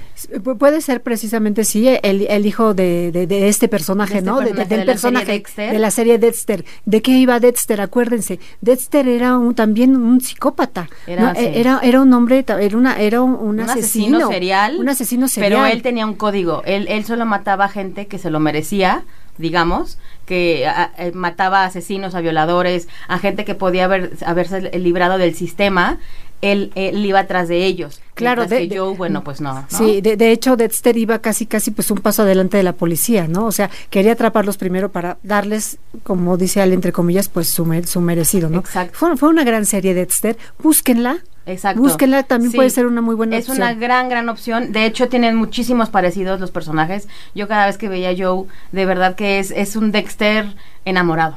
Puede 0.58 0.80
ser 0.80 1.02
precisamente, 1.02 1.64
sí, 1.64 1.88
el, 2.02 2.26
el 2.28 2.46
hijo 2.46 2.74
de, 2.74 3.10
de, 3.12 3.26
de, 3.26 3.48
este 3.48 3.68
personaje, 3.68 4.14
de 4.14 4.18
este 4.18 4.30
¿no? 4.30 4.38
Personaje, 4.38 4.68
del 4.68 4.80
de 4.80 4.86
personaje 4.86 5.32
Dexter. 5.32 5.72
de 5.72 5.78
la 5.78 5.90
serie 5.90 6.18
Dexter. 6.18 6.64
¿De 6.84 7.02
qué 7.02 7.12
iba 7.12 7.40
Dexter? 7.40 7.80
Acuérdense, 7.80 8.38
Dexter 8.60 9.08
era 9.08 9.38
un, 9.38 9.54
también 9.54 9.96
un 9.96 10.20
psicópata. 10.20 10.88
Era, 11.06 11.32
era, 11.32 11.80
era 11.82 12.00
un 12.00 12.12
hombre, 12.12 12.44
era, 12.46 12.76
una, 12.76 12.98
era 12.98 13.22
un, 13.22 13.34
un, 13.34 13.48
un 13.48 13.60
asesino, 13.60 14.16
asesino, 14.18 14.28
serial. 14.28 14.78
Un 14.78 14.88
asesino 14.88 15.28
serial. 15.28 15.52
Pero 15.52 15.66
él 15.66 15.82
tenía 15.82 16.06
un 16.06 16.14
código. 16.14 16.62
Él, 16.64 16.86
él 16.88 17.04
solo 17.04 17.24
mataba 17.26 17.66
a 17.66 17.68
gente 17.68 18.06
que 18.06 18.18
se 18.18 18.30
lo 18.30 18.40
merecía 18.40 19.04
digamos, 19.38 19.98
que 20.26 20.66
a, 20.66 20.92
a, 20.96 21.10
mataba 21.14 21.62
a 21.62 21.64
asesinos, 21.64 22.14
a 22.14 22.20
violadores, 22.20 22.88
a 23.08 23.18
gente 23.18 23.46
que 23.46 23.54
podía 23.54 23.86
haber, 23.86 24.12
haberse 24.24 24.78
librado 24.78 25.16
del 25.16 25.34
sistema, 25.34 25.98
él, 26.42 26.72
él 26.74 27.04
iba 27.04 27.20
atrás 27.20 27.48
de 27.48 27.64
ellos. 27.64 28.00
Claro, 28.14 28.46
de, 28.46 28.68
que 28.68 28.78
Joe, 28.78 28.94
bueno, 28.96 29.24
pues 29.24 29.40
no. 29.40 29.54
¿no? 29.54 29.66
Sí, 29.68 30.00
de, 30.00 30.16
de, 30.16 30.30
hecho, 30.30 30.56
Dexter 30.56 30.96
iba 30.96 31.20
casi, 31.20 31.46
casi 31.46 31.70
pues 31.70 31.90
un 31.90 31.98
paso 31.98 32.22
adelante 32.22 32.56
de 32.56 32.62
la 32.62 32.74
policía, 32.74 33.28
¿no? 33.28 33.46
O 33.46 33.52
sea, 33.52 33.70
quería 33.88 34.12
atraparlos 34.12 34.56
primero 34.58 34.90
para 34.90 35.18
darles, 35.22 35.78
como 36.02 36.36
dice 36.36 36.62
él, 36.62 36.72
entre 36.72 36.92
comillas, 36.92 37.28
pues 37.28 37.48
su, 37.48 37.82
su 37.86 38.00
merecido, 38.00 38.50
¿no? 38.50 38.58
Exacto. 38.58 38.98
Fue, 38.98 39.16
fue 39.16 39.28
una 39.28 39.44
gran 39.44 39.64
serie, 39.64 39.94
Dexter. 39.94 40.36
Búsquenla 40.62 41.18
Exacto. 41.46 41.80
Búsquenla, 41.80 42.22
también 42.22 42.52
Sí. 42.52 42.56
puede 42.56 42.70
ser 42.70 42.86
una 42.86 43.00
muy 43.00 43.14
buena 43.14 43.36
Es 43.36 43.48
opción. 43.48 43.56
una 43.66 43.74
gran, 43.74 44.08
gran 44.08 44.28
opción. 44.28 44.72
De 44.72 44.84
hecho, 44.84 45.08
tienen 45.08 45.34
muchísimos 45.36 45.88
parecidos 45.88 46.38
los 46.38 46.50
personajes. 46.50 47.08
Yo 47.34 47.48
cada 47.48 47.66
vez 47.66 47.78
que 47.78 47.88
veía 47.88 48.10
a 48.10 48.14
Joe, 48.16 48.46
de 48.72 48.86
verdad 48.86 49.14
que 49.14 49.38
es, 49.38 49.50
es 49.50 49.74
un 49.74 49.90
Dexter 49.90 50.46
enamorado. 50.84 51.36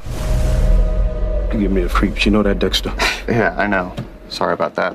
You 1.52 1.60
give 1.60 1.70
me 1.72 1.82
the 1.82 1.88
creeps. 1.88 2.24
You 2.24 2.30
know 2.30 2.42
that, 2.42 2.56
Dexter? 2.56 2.92
Yeah, 3.28 3.54
I 3.58 3.66
know. 3.66 3.92
Sorry 4.28 4.52
about 4.52 4.74
that. 4.74 4.94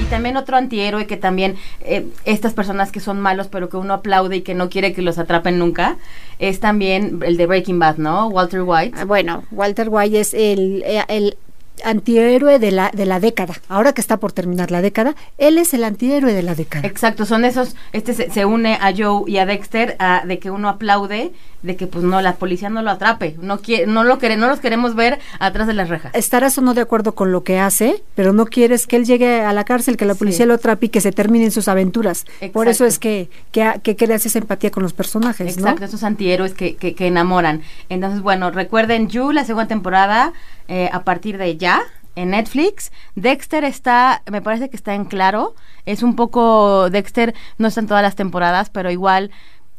Y 0.00 0.04
también 0.06 0.36
otro 0.36 0.56
antihéroe 0.56 1.06
que 1.06 1.16
también 1.16 1.56
eh, 1.82 2.06
estas 2.24 2.54
personas 2.54 2.90
que 2.90 3.00
son 3.00 3.20
malos 3.20 3.48
pero 3.48 3.68
que 3.68 3.76
uno 3.76 3.94
aplaude 3.94 4.36
y 4.36 4.40
que 4.42 4.54
no 4.54 4.68
quiere 4.68 4.92
que 4.92 5.02
los 5.02 5.18
atrapen 5.18 5.58
nunca, 5.58 5.96
es 6.38 6.60
también 6.60 7.20
el 7.24 7.36
de 7.36 7.46
Breaking 7.46 7.78
Bad, 7.78 7.96
¿no? 7.98 8.28
Walter 8.28 8.62
White. 8.62 8.96
Ah, 8.98 9.04
Bueno, 9.04 9.44
Walter 9.50 9.88
White 9.90 10.20
es 10.20 10.34
el, 10.34 10.82
eh, 10.84 11.04
el 11.08 11.36
antihéroe 11.84 12.58
de 12.58 12.70
la, 12.70 12.90
de 12.92 13.06
la 13.06 13.20
década. 13.20 13.54
Ahora 13.68 13.92
que 13.92 14.00
está 14.00 14.18
por 14.18 14.32
terminar 14.32 14.70
la 14.70 14.82
década, 14.82 15.14
él 15.38 15.58
es 15.58 15.74
el 15.74 15.84
antihéroe 15.84 16.32
de 16.32 16.42
la 16.42 16.54
década. 16.54 16.86
Exacto, 16.86 17.24
son 17.26 17.44
esos, 17.44 17.76
este 17.92 18.14
se, 18.14 18.30
se 18.30 18.44
une 18.44 18.74
a 18.80 18.92
Joe 18.96 19.24
y 19.30 19.38
a 19.38 19.46
Dexter 19.46 19.96
a- 19.98 20.22
de 20.26 20.38
que 20.38 20.50
uno 20.50 20.68
aplaude, 20.68 21.32
de 21.62 21.76
que 21.76 21.86
pues 21.86 22.04
no, 22.04 22.20
la 22.22 22.34
policía 22.34 22.70
no 22.70 22.82
lo 22.82 22.90
atrape, 22.90 23.36
no 23.40 23.60
quiere, 23.60 23.86
no 23.86 24.02
lo 24.04 24.18
quere, 24.18 24.36
no 24.36 24.48
los 24.48 24.58
queremos 24.60 24.94
ver 24.96 25.20
atrás 25.38 25.66
de 25.68 25.74
las 25.74 25.88
rejas. 25.88 26.12
Estarás 26.14 26.58
o 26.58 26.60
no 26.60 26.74
de 26.74 26.80
acuerdo 26.80 27.14
con 27.14 27.30
lo 27.30 27.44
que 27.44 27.58
hace, 27.60 28.02
pero 28.16 28.32
no 28.32 28.46
quieres 28.46 28.86
que 28.88 28.96
él 28.96 29.04
llegue 29.04 29.42
a 29.42 29.52
la 29.52 29.64
cárcel, 29.64 29.96
que 29.96 30.04
la 30.04 30.14
Sí. 30.14 30.18
policía 30.18 30.46
lo 30.46 30.54
atrape 30.54 30.86
y 30.86 30.88
que 30.88 31.00
se 31.00 31.12
terminen 31.12 31.50
sus 31.52 31.68
aventuras. 31.68 32.24
Por 32.52 32.66
eso 32.68 32.84
Exacto. 32.84 32.86
es 32.86 32.98
que, 32.98 33.30
que, 33.52 33.80
que 33.82 33.96
creas 33.96 34.26
esa 34.26 34.38
empatía 34.38 34.70
con 34.70 34.82
los 34.82 34.92
personajes, 34.92 35.56
¿no? 35.56 35.62
Exacto, 35.62 35.84
esos 35.84 36.02
antihéroes 36.02 36.52
que, 36.54 36.74
que, 36.76 36.94
que 36.94 37.06
enamoran. 37.06 37.62
Entonces, 37.88 38.22
bueno, 38.22 38.50
recuerden 38.50 39.08
You, 39.08 39.30
la 39.30 39.44
segunda 39.44 39.68
temporada, 39.68 40.32
eh, 40.68 40.88
a 40.92 41.02
partir 41.04 41.38
de 41.38 41.56
ya, 41.62 41.82
en 42.16 42.30
Netflix. 42.30 42.92
Dexter 43.14 43.64
está, 43.64 44.22
me 44.30 44.42
parece 44.42 44.68
que 44.68 44.76
está 44.76 44.94
en 44.94 45.06
claro. 45.06 45.54
Es 45.86 46.02
un 46.02 46.14
poco, 46.16 46.90
Dexter 46.90 47.34
no 47.58 47.68
está 47.68 47.80
en 47.80 47.86
todas 47.86 48.02
las 48.02 48.16
temporadas, 48.16 48.68
pero 48.68 48.90
igual 48.90 49.30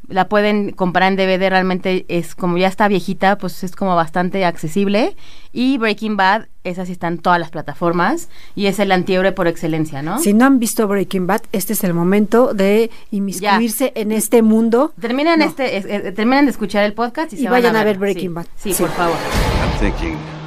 la 0.10 0.28
pueden 0.28 0.72
comprar 0.72 1.10
en 1.12 1.16
DVD, 1.16 1.50
realmente 1.50 2.06
es 2.10 2.36
como 2.36 2.58
ya 2.58 2.68
está 2.68 2.90
viejita, 2.90 3.38
pues 3.38 3.63
es 3.63 3.74
como 3.74 3.96
bastante 3.96 4.44
accesible. 4.44 5.16
Y 5.54 5.78
Breaking 5.78 6.18
Bad, 6.18 6.48
esa 6.66 6.86
sí 6.86 6.92
está 6.92 7.08
en 7.08 7.20
todas 7.20 7.40
las 7.40 7.52
plataformas 7.52 8.28
y 8.54 8.66
es 8.66 8.80
el 8.80 8.92
antihéroe 8.92 9.32
por 9.32 9.48
excelencia, 9.48 10.02
¿no? 10.02 10.20
Si 10.20 10.34
no 10.34 10.46
han 10.46 10.60
visto 10.60 10.88
Breaking 10.90 11.25
Bad, 11.28 11.44
este 11.54 11.72
es 11.74 11.84
el 11.86 11.94
momento 11.94 12.54
de 12.54 12.90
inmiscuirse 13.12 13.94
en 13.96 14.12
este 14.12 14.42
mundo. 14.42 14.92
Terminen, 15.00 15.40
No. 15.40 15.46
este, 15.46 15.78
eh, 15.78 15.84
eh, 15.88 16.12
terminen 16.12 16.46
de 16.46 16.52
escuchar 16.52 16.84
el 16.84 16.94
podcast 16.94 17.32
y, 17.32 17.36
Y 17.38 17.40
se 17.40 17.46
van 17.46 17.54
vayan 17.54 17.75
a 17.78 17.84
ver 17.86 17.96
Sí. 17.96 18.00
Breaking 18.00 18.34
Bad. 18.34 18.46
Sí, 18.58 18.74
Sí. 18.74 18.84
por 18.84 18.92
favor. 18.92 19.16
I'm 19.16 20.43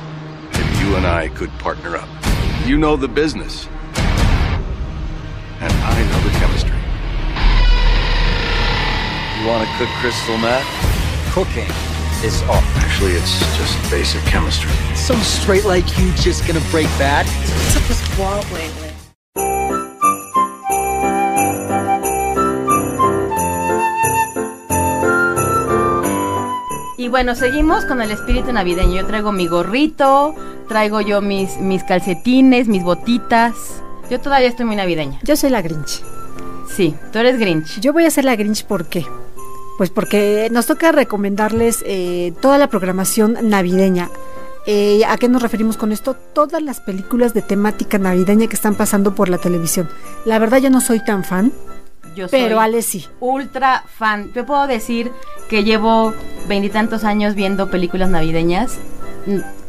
you 0.87 0.95
and 0.95 1.07
I 1.07 1.29
could 1.29 1.51
partner 1.59 1.97
up. 1.97 2.09
You 2.65 2.79
know 2.79 2.97
the 2.97 3.09
business. 3.09 3.67
And 5.59 5.73
I 5.83 5.99
know 6.11 6.21
the 6.23 6.31
chemistry. 6.39 6.79
You 9.41 9.49
want 9.49 9.67
to 9.67 9.71
cook 9.79 9.89
crystal 9.99 10.39
meth? 10.39 10.65
Cooking 11.35 11.69
is 12.23 12.41
art. 12.43 12.63
Actually, 12.77 13.13
it's 13.13 13.39
just 13.59 13.91
basic 13.91 14.23
chemistry. 14.31 14.71
Some 14.95 15.21
straight 15.23 15.65
like 15.65 15.99
you 15.99 16.13
just 16.13 16.47
gonna 16.47 16.63
break 16.71 16.87
bad? 16.99 17.27
Y 26.99 27.09
bueno, 27.09 27.35
seguimos 27.35 27.85
con 27.85 28.01
el 28.01 28.11
espíritu 28.11 28.53
navideño. 28.53 28.97
Yo 28.97 29.07
traigo 29.07 29.31
mi 29.31 29.47
gorrito, 29.47 30.35
traigo 30.69 31.01
yo 31.01 31.21
mis, 31.21 31.59
mis 31.59 31.83
calcetines, 31.85 32.69
mis 32.69 32.83
botitas. 32.83 33.55
Yo 34.11 34.21
todavía 34.21 34.49
estoy 34.49 34.67
muy 34.67 34.77
navideña. 34.77 35.19
Yo 35.23 35.37
soy 35.37 35.51
la 35.51 35.63
Grinch. 35.63 36.03
Sí, 36.69 36.95
tú 37.13 37.19
eres 37.19 37.39
Grinch. 37.39 37.81
Yo 37.81 37.93
voy 37.93 38.05
a 38.05 38.11
ser 38.11 38.25
la 38.25 38.37
Grinch, 38.37 38.65
¿por 38.65 38.87
qué? 38.87 39.05
Pues 39.79 39.91
porque 39.91 40.49
nos 40.51 40.67
toca 40.67 40.93
recomendarles 40.93 41.83
eh, 41.87 42.33
toda 42.41 42.59
la 42.59 42.69
programación 42.69 43.37
navideña. 43.43 44.11
Eh, 44.67 45.03
¿A 45.07 45.17
qué 45.17 45.29
nos 45.29 45.43
referimos 45.43 45.77
con 45.77 45.93
esto? 45.93 46.15
Todas 46.15 46.61
las 46.63 46.81
películas 46.81 47.35
de 47.35 47.43
temática 47.43 47.99
navideña 47.99 48.49
que 48.49 48.57
están 48.57 48.75
pasando 48.75 49.15
por 49.15 49.29
la 49.29 49.39
televisión. 49.39 49.89
La 50.25 50.39
verdad 50.39 50.59
yo 50.59 50.71
no 50.71 50.81
soy 50.81 51.05
tan 51.05 51.23
fan, 51.25 51.53
Yo 52.17 52.27
soy 52.27 52.41
pero 52.41 52.59
Ale 52.61 52.83
sí. 52.83 53.07
ultra 53.21 53.85
fan. 53.87 54.33
Yo 54.35 54.45
puedo 54.45 54.67
decir 54.67 55.13
que 55.49 55.63
llevo 55.63 56.15
veintitantos 56.49 57.05
años 57.05 57.35
viendo 57.35 57.71
películas 57.71 58.09
navideñas. 58.09 58.79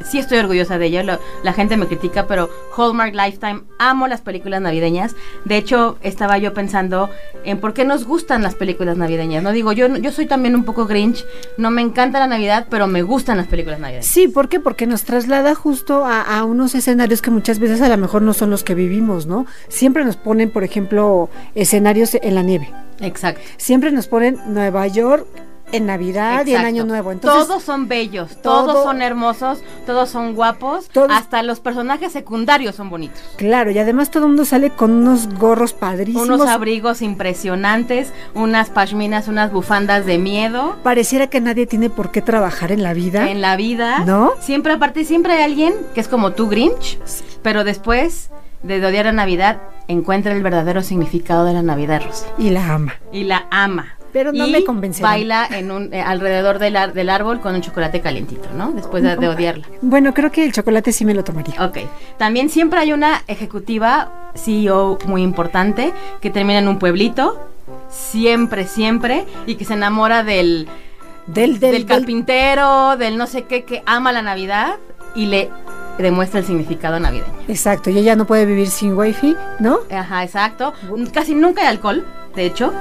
Sí 0.05 0.19
estoy 0.19 0.37
orgullosa 0.37 0.77
de 0.77 0.85
ello. 0.85 1.03
lo- 1.03 1.19
la 1.43 1.53
gente 1.53 1.77
me 1.77 1.87
critica, 1.87 2.27
pero 2.27 2.49
Hallmark 2.77 3.13
Lifetime 3.15 3.61
amo 3.79 4.07
las 4.07 4.21
películas 4.21 4.61
navideñas. 4.61 5.15
De 5.45 5.57
hecho, 5.57 5.97
estaba 6.01 6.37
yo 6.37 6.53
pensando 6.53 7.09
en 7.43 7.59
por 7.59 7.73
qué 7.73 7.83
nos 7.85 8.05
gustan 8.05 8.43
las 8.43 8.55
películas 8.55 8.97
navideñas. 8.97 9.41
No 9.43 9.51
digo, 9.51 9.71
yo, 9.73 9.87
yo 9.97 10.11
soy 10.11 10.25
también 10.27 10.55
un 10.55 10.63
poco 10.63 10.85
Grinch. 10.85 11.25
No 11.57 11.71
me 11.71 11.81
encanta 11.81 12.19
la 12.19 12.27
Navidad, 12.27 12.67
pero 12.69 12.87
me 12.87 13.01
gustan 13.01 13.37
las 13.37 13.47
películas 13.47 13.79
navideñas. 13.79 14.05
Sí, 14.05 14.27
¿por 14.27 14.47
qué? 14.49 14.59
Porque 14.59 14.85
nos 14.87 15.03
traslada 15.03 15.55
justo 15.55 16.05
a, 16.05 16.21
a 16.21 16.43
unos 16.45 16.75
escenarios 16.75 17.21
que 17.21 17.31
muchas 17.31 17.59
veces 17.59 17.81
a 17.81 17.89
lo 17.89 17.97
mejor 17.97 18.21
no 18.21 18.33
son 18.33 18.49
los 18.49 18.63
que 18.63 18.75
vivimos, 18.75 19.25
¿no? 19.25 19.45
Siempre 19.67 20.05
nos 20.05 20.17
ponen, 20.17 20.49
por 20.51 20.63
ejemplo, 20.63 21.29
escenarios 21.55 22.15
en 22.21 22.35
la 22.35 22.43
nieve. 22.43 22.69
Exacto. 22.99 23.41
Siempre 23.57 23.91
nos 23.91 24.07
ponen 24.07 24.39
Nueva 24.47 24.87
York 24.87 25.25
en 25.71 25.85
Navidad 25.85 26.45
y 26.45 26.55
en. 26.55 26.65
Año 26.65 26.85
Nuevo. 26.85 27.11
Entonces, 27.11 27.47
todos 27.47 27.63
son 27.63 27.87
bellos, 27.87 28.41
todo- 28.41 28.65
todos 28.67 28.83
son 28.83 29.01
hermosos, 29.01 29.59
todos 29.85 30.09
son 30.09 30.33
guapos, 30.35 30.87
Todos- 30.89 31.11
hasta 31.11 31.43
los 31.43 31.59
personajes 31.59 32.11
secundarios 32.11 32.75
son 32.75 32.89
bonitos. 32.89 33.19
claro, 33.37 33.71
y 33.71 33.79
además 33.79 34.09
todo 34.11 34.23
el 34.23 34.29
mundo 34.29 34.45
sale 34.45 34.69
con 34.69 34.91
unos 34.91 35.27
gorros 35.35 35.73
padrísimos. 35.73 36.23
Unos 36.27 36.47
abrigos 36.47 37.01
impresionantes, 37.01 38.11
unas 38.33 38.69
pashminas, 38.69 39.27
unas 39.27 39.51
bufandas 39.51 40.05
de 40.05 40.17
miedo. 40.17 40.75
Pareciera 40.83 41.27
que 41.27 41.41
nadie 41.41 41.67
tiene 41.67 41.89
por 41.89 42.11
qué 42.11 42.21
trabajar 42.21 42.71
en 42.71 42.83
la 42.83 42.93
vida. 42.93 43.29
En 43.29 43.41
la 43.41 43.55
vida, 43.55 43.99
¿No? 43.99 44.31
Siempre, 44.39 44.73
aparte, 44.73 45.05
siempre 45.05 45.33
hay 45.33 45.43
alguien 45.43 45.73
que 45.93 46.01
es 46.01 46.07
como 46.07 46.31
tú, 46.31 46.47
Grinch, 46.49 46.97
pero 47.41 47.63
después 47.63 48.29
de 48.63 48.83
odiar 48.85 49.05
la 49.05 49.11
Navidad, 49.11 49.57
encuentra 49.87 50.33
el 50.33 50.43
verdadero 50.43 50.81
significado 50.81 51.45
de 51.45 51.53
la 51.53 51.61
Navidad, 51.61 52.01
Rosy. 52.05 52.25
Y 52.37 52.49
la 52.49 52.73
ama. 52.73 52.93
Y 53.11 53.23
la 53.23 53.45
ama. 53.51 53.93
Pero 54.17 54.33
no 54.33 54.47
Y 54.47 54.51
me 54.51 54.63
convencerán. 54.63 55.11
baila 55.11 55.47
en 55.51 55.69
un, 55.69 55.93
eh, 55.93 56.01
alrededor 56.01 56.57
del, 56.57 56.75
ar- 56.75 56.93
del 56.93 57.09
árbol 57.11 57.39
con 57.39 57.53
un 57.53 57.61
chocolate 57.61 58.01
calientito, 58.01 58.49
¿no? 58.55 58.71
Después 58.71 59.03
de, 59.03 59.15
de 59.15 59.27
odiarla. 59.27 59.67
Bueno, 59.81 60.11
creo 60.15 60.31
que 60.31 60.43
el 60.43 60.51
chocolate 60.51 60.91
sí 60.91 61.05
me 61.05 61.13
lo 61.13 61.23
tomaría. 61.23 61.63
Ok. 61.63 61.77
También 62.17 62.49
siempre 62.49 62.79
hay 62.79 62.93
una 62.93 63.23
ejecutiva, 63.27 64.31
CEO 64.35 64.97
muy 65.05 65.21
importante, 65.21 65.93
que 66.19 66.31
termina 66.31 66.57
en 66.59 66.67
un 66.67 66.79
pueblito, 66.79 67.39
siempre, 67.89 68.65
siempre, 68.65 69.25
y 69.45 69.53
que 69.55 69.65
se 69.65 69.73
enamora 69.73 70.23
del, 70.23 70.67
Del, 71.27 71.51
del, 71.53 71.59
del, 71.59 71.71
del- 71.73 71.85
carpintero, 71.85 72.97
del 72.97 73.17
no 73.17 73.27
sé 73.27 73.43
qué, 73.43 73.63
que 73.65 73.83
ama 73.85 74.11
la 74.11 74.23
Navidad 74.23 74.75
y 75.13 75.27
le 75.27 75.49
demuestra 75.99 76.39
el 76.39 76.45
significado 76.45 76.99
navideño. 76.99 77.33
Exacto, 77.47 77.89
y 77.89 77.97
ella 77.99 78.15
no 78.15 78.25
puede 78.25 78.45
vivir 78.45 78.67
sin 78.69 78.97
wifi, 78.97 79.35
¿no? 79.59 79.79
Ajá, 79.91 80.23
exacto. 80.23 80.73
Casi 81.13 81.35
nunca 81.35 81.61
hay 81.61 81.67
alcohol, 81.67 82.05
de 82.35 82.45
hecho. 82.45 82.73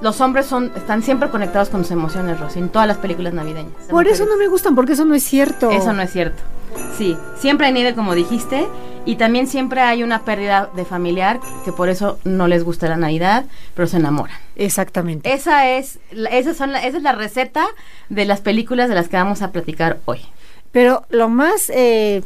Los 0.00 0.20
hombres 0.20 0.46
son, 0.46 0.70
están 0.76 1.02
siempre 1.02 1.28
conectados 1.28 1.68
con 1.70 1.82
sus 1.82 1.90
emociones, 1.90 2.38
Rosy, 2.38 2.60
en 2.60 2.68
todas 2.68 2.86
las 2.86 2.98
películas 2.98 3.32
navideñas. 3.34 3.72
Por 3.90 4.06
eso 4.06 4.26
no 4.26 4.36
me 4.36 4.46
gustan, 4.46 4.74
porque 4.74 4.92
eso 4.92 5.04
no 5.04 5.14
es 5.14 5.24
cierto. 5.24 5.70
Eso 5.70 5.92
no 5.92 6.02
es 6.02 6.12
cierto. 6.12 6.42
Sí, 6.96 7.16
siempre 7.38 7.66
hay 7.66 7.72
nieve 7.72 7.94
como 7.94 8.14
dijiste 8.14 8.68
y 9.04 9.16
también 9.16 9.46
siempre 9.48 9.80
hay 9.80 10.02
una 10.04 10.20
pérdida 10.24 10.68
de 10.76 10.84
familiar 10.84 11.40
que 11.64 11.72
por 11.72 11.88
eso 11.88 12.18
no 12.24 12.46
les 12.46 12.62
gusta 12.62 12.88
la 12.88 12.96
Navidad, 12.96 13.46
pero 13.74 13.88
se 13.88 13.96
enamoran. 13.96 14.36
Exactamente. 14.54 15.32
Esa 15.32 15.68
es, 15.70 15.98
la- 16.12 16.28
esas 16.30 16.56
son 16.56 16.72
la- 16.72 16.84
esa 16.86 16.98
es 16.98 17.02
la 17.02 17.12
receta 17.12 17.66
de 18.08 18.24
las 18.26 18.40
películas 18.40 18.88
de 18.88 18.94
las 18.94 19.08
que 19.08 19.16
vamos 19.16 19.42
a 19.42 19.50
platicar 19.50 19.98
hoy. 20.04 20.20
Pero 20.70 21.04
lo 21.08 21.28
más, 21.30 21.70
eh, 21.70 22.22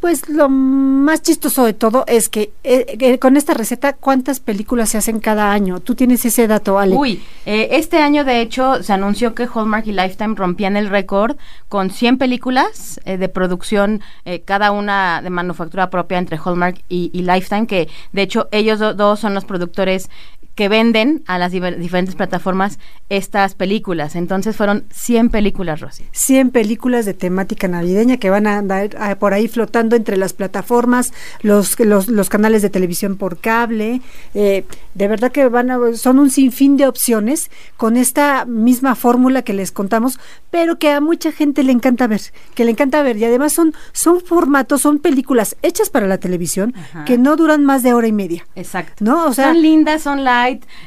pues 0.00 0.28
lo 0.28 0.48
más 0.48 1.22
chistoso 1.22 1.64
de 1.64 1.72
todo 1.72 2.04
es 2.06 2.28
que 2.28 2.52
eh, 2.64 2.96
eh, 3.00 3.18
con 3.18 3.36
esta 3.36 3.54
receta, 3.54 3.94
¿cuántas 3.94 4.40
películas 4.40 4.90
se 4.90 4.98
hacen 4.98 5.20
cada 5.20 5.52
año? 5.52 5.80
Tú 5.80 5.94
tienes 5.94 6.24
ese 6.24 6.46
dato, 6.46 6.78
Ale. 6.78 6.94
Uy, 6.94 7.22
eh, 7.46 7.68
este 7.72 7.98
año 7.98 8.24
de 8.24 8.40
hecho 8.40 8.82
se 8.82 8.92
anunció 8.92 9.34
que 9.34 9.48
Hallmark 9.52 9.86
y 9.86 9.92
Lifetime 9.92 10.34
rompían 10.36 10.76
el 10.76 10.88
récord 10.88 11.36
con 11.68 11.90
100 11.90 12.18
películas 12.18 13.00
eh, 13.04 13.16
de 13.16 13.28
producción, 13.28 14.00
eh, 14.24 14.40
cada 14.44 14.70
una 14.70 15.22
de 15.22 15.30
manufactura 15.30 15.90
propia 15.90 16.18
entre 16.18 16.38
Hallmark 16.38 16.82
y, 16.88 17.10
Lifetime, 17.22 17.66
que 17.66 17.88
de 18.12 18.22
hecho 18.22 18.48
ellos 18.52 18.78
do- 18.78 18.94
dos 18.94 19.18
son 19.20 19.34
los 19.34 19.44
productores 19.44 20.08
que 20.56 20.68
venden 20.68 21.22
a 21.26 21.38
las 21.38 21.52
diferentes 21.52 22.16
plataformas 22.16 22.78
estas 23.10 23.54
películas. 23.54 24.16
Entonces 24.16 24.56
fueron 24.56 24.84
100 24.90 25.28
películas, 25.28 25.80
Rosy. 25.80 26.06
100 26.12 26.50
películas 26.50 27.04
de 27.04 27.14
temática 27.14 27.68
navideña 27.68 28.16
que 28.16 28.30
van 28.30 28.46
a 28.46 28.56
andar 28.58 28.96
ah, 28.98 29.14
por 29.16 29.34
ahí 29.34 29.48
flotando 29.48 29.94
entre 29.94 30.16
las 30.16 30.32
plataformas, 30.32 31.12
los, 31.42 31.78
los, 31.78 32.08
los 32.08 32.28
canales 32.30 32.62
de 32.62 32.70
televisión 32.70 33.16
por 33.16 33.38
cable. 33.38 34.00
eh, 34.34 34.64
de 34.94 35.08
verdad 35.08 35.30
que 35.30 35.46
van 35.48 35.70
a, 35.70 35.78
son 35.94 36.18
un 36.18 36.30
sinfín 36.30 36.78
de 36.78 36.86
opciones 36.88 37.50
con 37.76 37.98
esta 37.98 38.46
misma 38.46 38.94
fórmula 38.94 39.42
que 39.42 39.52
les 39.52 39.70
contamos, 39.70 40.18
pero 40.50 40.78
que 40.78 40.90
a 40.90 41.02
mucha 41.02 41.32
gente 41.32 41.62
le 41.64 41.72
encanta 41.72 42.06
ver, 42.06 42.22
que 42.54 42.64
le 42.64 42.70
encanta 42.70 43.02
ver. 43.02 43.18
Y 43.18 43.26
además 43.26 43.52
son, 43.52 43.74
son 43.92 44.22
formatos, 44.22 44.80
son 44.80 45.00
películas 45.00 45.54
hechas 45.60 45.90
para 45.90 46.06
la 46.06 46.16
televisión 46.16 46.74
Ajá. 46.74 47.04
que 47.04 47.18
no 47.18 47.36
duran 47.36 47.62
más 47.62 47.82
de 47.82 47.92
hora 47.92 48.06
y 48.06 48.12
media. 48.12 48.46
Exacto. 48.56 49.04
¿No? 49.04 49.26
O 49.26 49.34
sea, 49.34 49.48
son 49.48 49.60
lindas, 49.60 50.00
son 50.02 50.24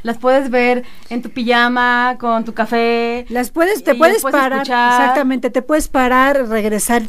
las 0.03 0.17
puedes 0.17 0.49
ver 0.49 0.83
en 1.09 1.21
tu 1.21 1.29
pijama, 1.29 2.17
con 2.19 2.45
tu 2.45 2.53
café. 2.53 3.25
Las 3.29 3.51
puedes, 3.51 3.83
te 3.83 3.95
puedes 3.95 4.21
parar, 4.23 4.53
escuchar. 4.53 5.01
exactamente, 5.01 5.49
te 5.49 5.61
puedes 5.61 5.87
parar, 5.87 6.47
regresar 6.47 7.03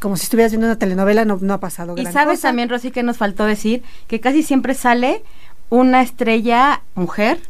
como 0.00 0.16
si 0.16 0.24
estuvieras 0.24 0.52
viendo 0.52 0.66
una 0.66 0.78
telenovela, 0.78 1.24
no, 1.24 1.38
no 1.40 1.54
ha 1.54 1.60
pasado 1.60 1.94
Y 1.96 2.02
gran 2.02 2.12
sabes 2.12 2.38
cosa. 2.38 2.48
también, 2.48 2.68
Rosy, 2.68 2.90
que 2.90 3.02
nos 3.02 3.16
faltó 3.16 3.44
decir 3.44 3.82
que 4.06 4.20
casi 4.20 4.42
siempre 4.42 4.74
sale 4.74 5.22
una 5.70 6.02
estrella 6.02 6.82
mujer 6.94 7.40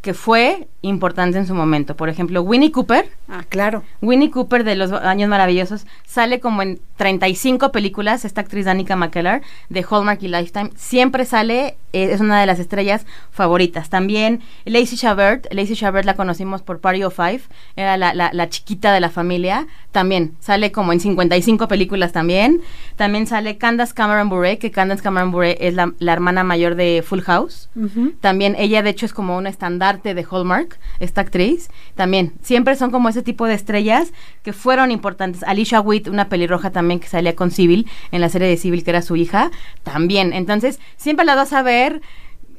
que 0.00 0.14
fue 0.14 0.66
importante 0.82 1.38
en 1.38 1.46
su 1.46 1.54
momento. 1.54 1.96
Por 1.96 2.08
ejemplo, 2.08 2.42
Winnie 2.42 2.72
Cooper. 2.72 3.08
Ah, 3.28 3.44
claro. 3.48 3.82
Winnie 4.00 4.30
Cooper 4.30 4.64
de 4.64 4.74
Los 4.76 4.92
Años 4.92 5.28
Maravillosos 5.28 5.86
sale 6.04 6.40
como 6.40 6.62
en 6.62 6.80
35 6.96 7.72
películas, 7.72 8.24
esta 8.24 8.40
actriz 8.42 8.64
Danica 8.66 8.94
McKellar 8.96 9.42
de 9.68 9.84
Hallmark 9.88 10.22
y 10.22 10.28
Lifetime, 10.28 10.70
siempre 10.76 11.24
sale, 11.24 11.76
eh, 11.92 12.10
es 12.12 12.20
una 12.20 12.40
de 12.40 12.46
las 12.46 12.58
estrellas 12.58 13.06
favoritas. 13.30 13.88
También 13.90 14.40
Lacey 14.64 14.98
Chabert, 14.98 15.46
Lacey 15.52 15.74
Chabert 15.76 16.04
la 16.06 16.14
conocimos 16.14 16.62
por 16.62 16.80
Party 16.80 17.02
of 17.04 17.16
Five, 17.16 17.40
era 17.76 17.96
la, 17.96 18.12
la- 18.14 18.30
la 18.32 18.48
chiquita 18.48 18.92
de 18.92 19.00
la 19.00 19.08
familia, 19.10 19.66
también 19.90 20.34
sale 20.40 20.70
como 20.72 20.92
en 20.92 21.00
55 21.00 21.68
películas 21.68 22.12
también. 22.12 22.60
También 22.96 23.26
sale 23.26 23.58
Candace 23.58 23.94
Cameron 23.94 24.28
Bure, 24.28 24.58
que 24.58 24.70
Candace 24.70 25.02
Cameron 25.02 25.30
Bure 25.32 25.56
es 25.60 25.74
la, 25.74 25.92
la 25.98 26.12
hermana 26.12 26.44
mayor 26.44 26.74
de 26.76 27.02
Full 27.06 27.20
House. 27.20 27.68
También 28.20 28.54
ella 28.58 28.82
de 28.82 28.90
hecho 28.90 29.06
es 29.06 29.12
como 29.14 29.36
un 29.36 29.46
estandarte 29.46 30.14
de 30.14 30.24
Hallmark, 30.30 30.71
esta 31.00 31.20
actriz. 31.20 31.68
También 31.94 32.32
siempre 32.42 32.76
son 32.76 32.90
como 32.90 33.08
ese 33.08 33.22
tipo 33.22 33.46
de 33.46 33.54
estrellas 33.54 34.12
que 34.42 34.52
fueron 34.52 34.90
importantes. 34.90 35.42
Alicia 35.44 35.80
Witt, 35.80 36.08
una 36.08 36.28
pelirroja 36.28 36.70
también 36.70 37.00
que 37.00 37.08
salía 37.08 37.34
con 37.36 37.50
Civil 37.50 37.86
en 38.10 38.20
la 38.20 38.28
serie 38.28 38.48
de 38.48 38.56
Civil 38.56 38.84
que 38.84 38.90
era 38.90 39.02
su 39.02 39.16
hija, 39.16 39.50
también. 39.82 40.32
Entonces 40.32 40.80
siempre 40.96 41.24
la 41.24 41.34
vas 41.34 41.52
a 41.52 41.62
ver 41.62 42.00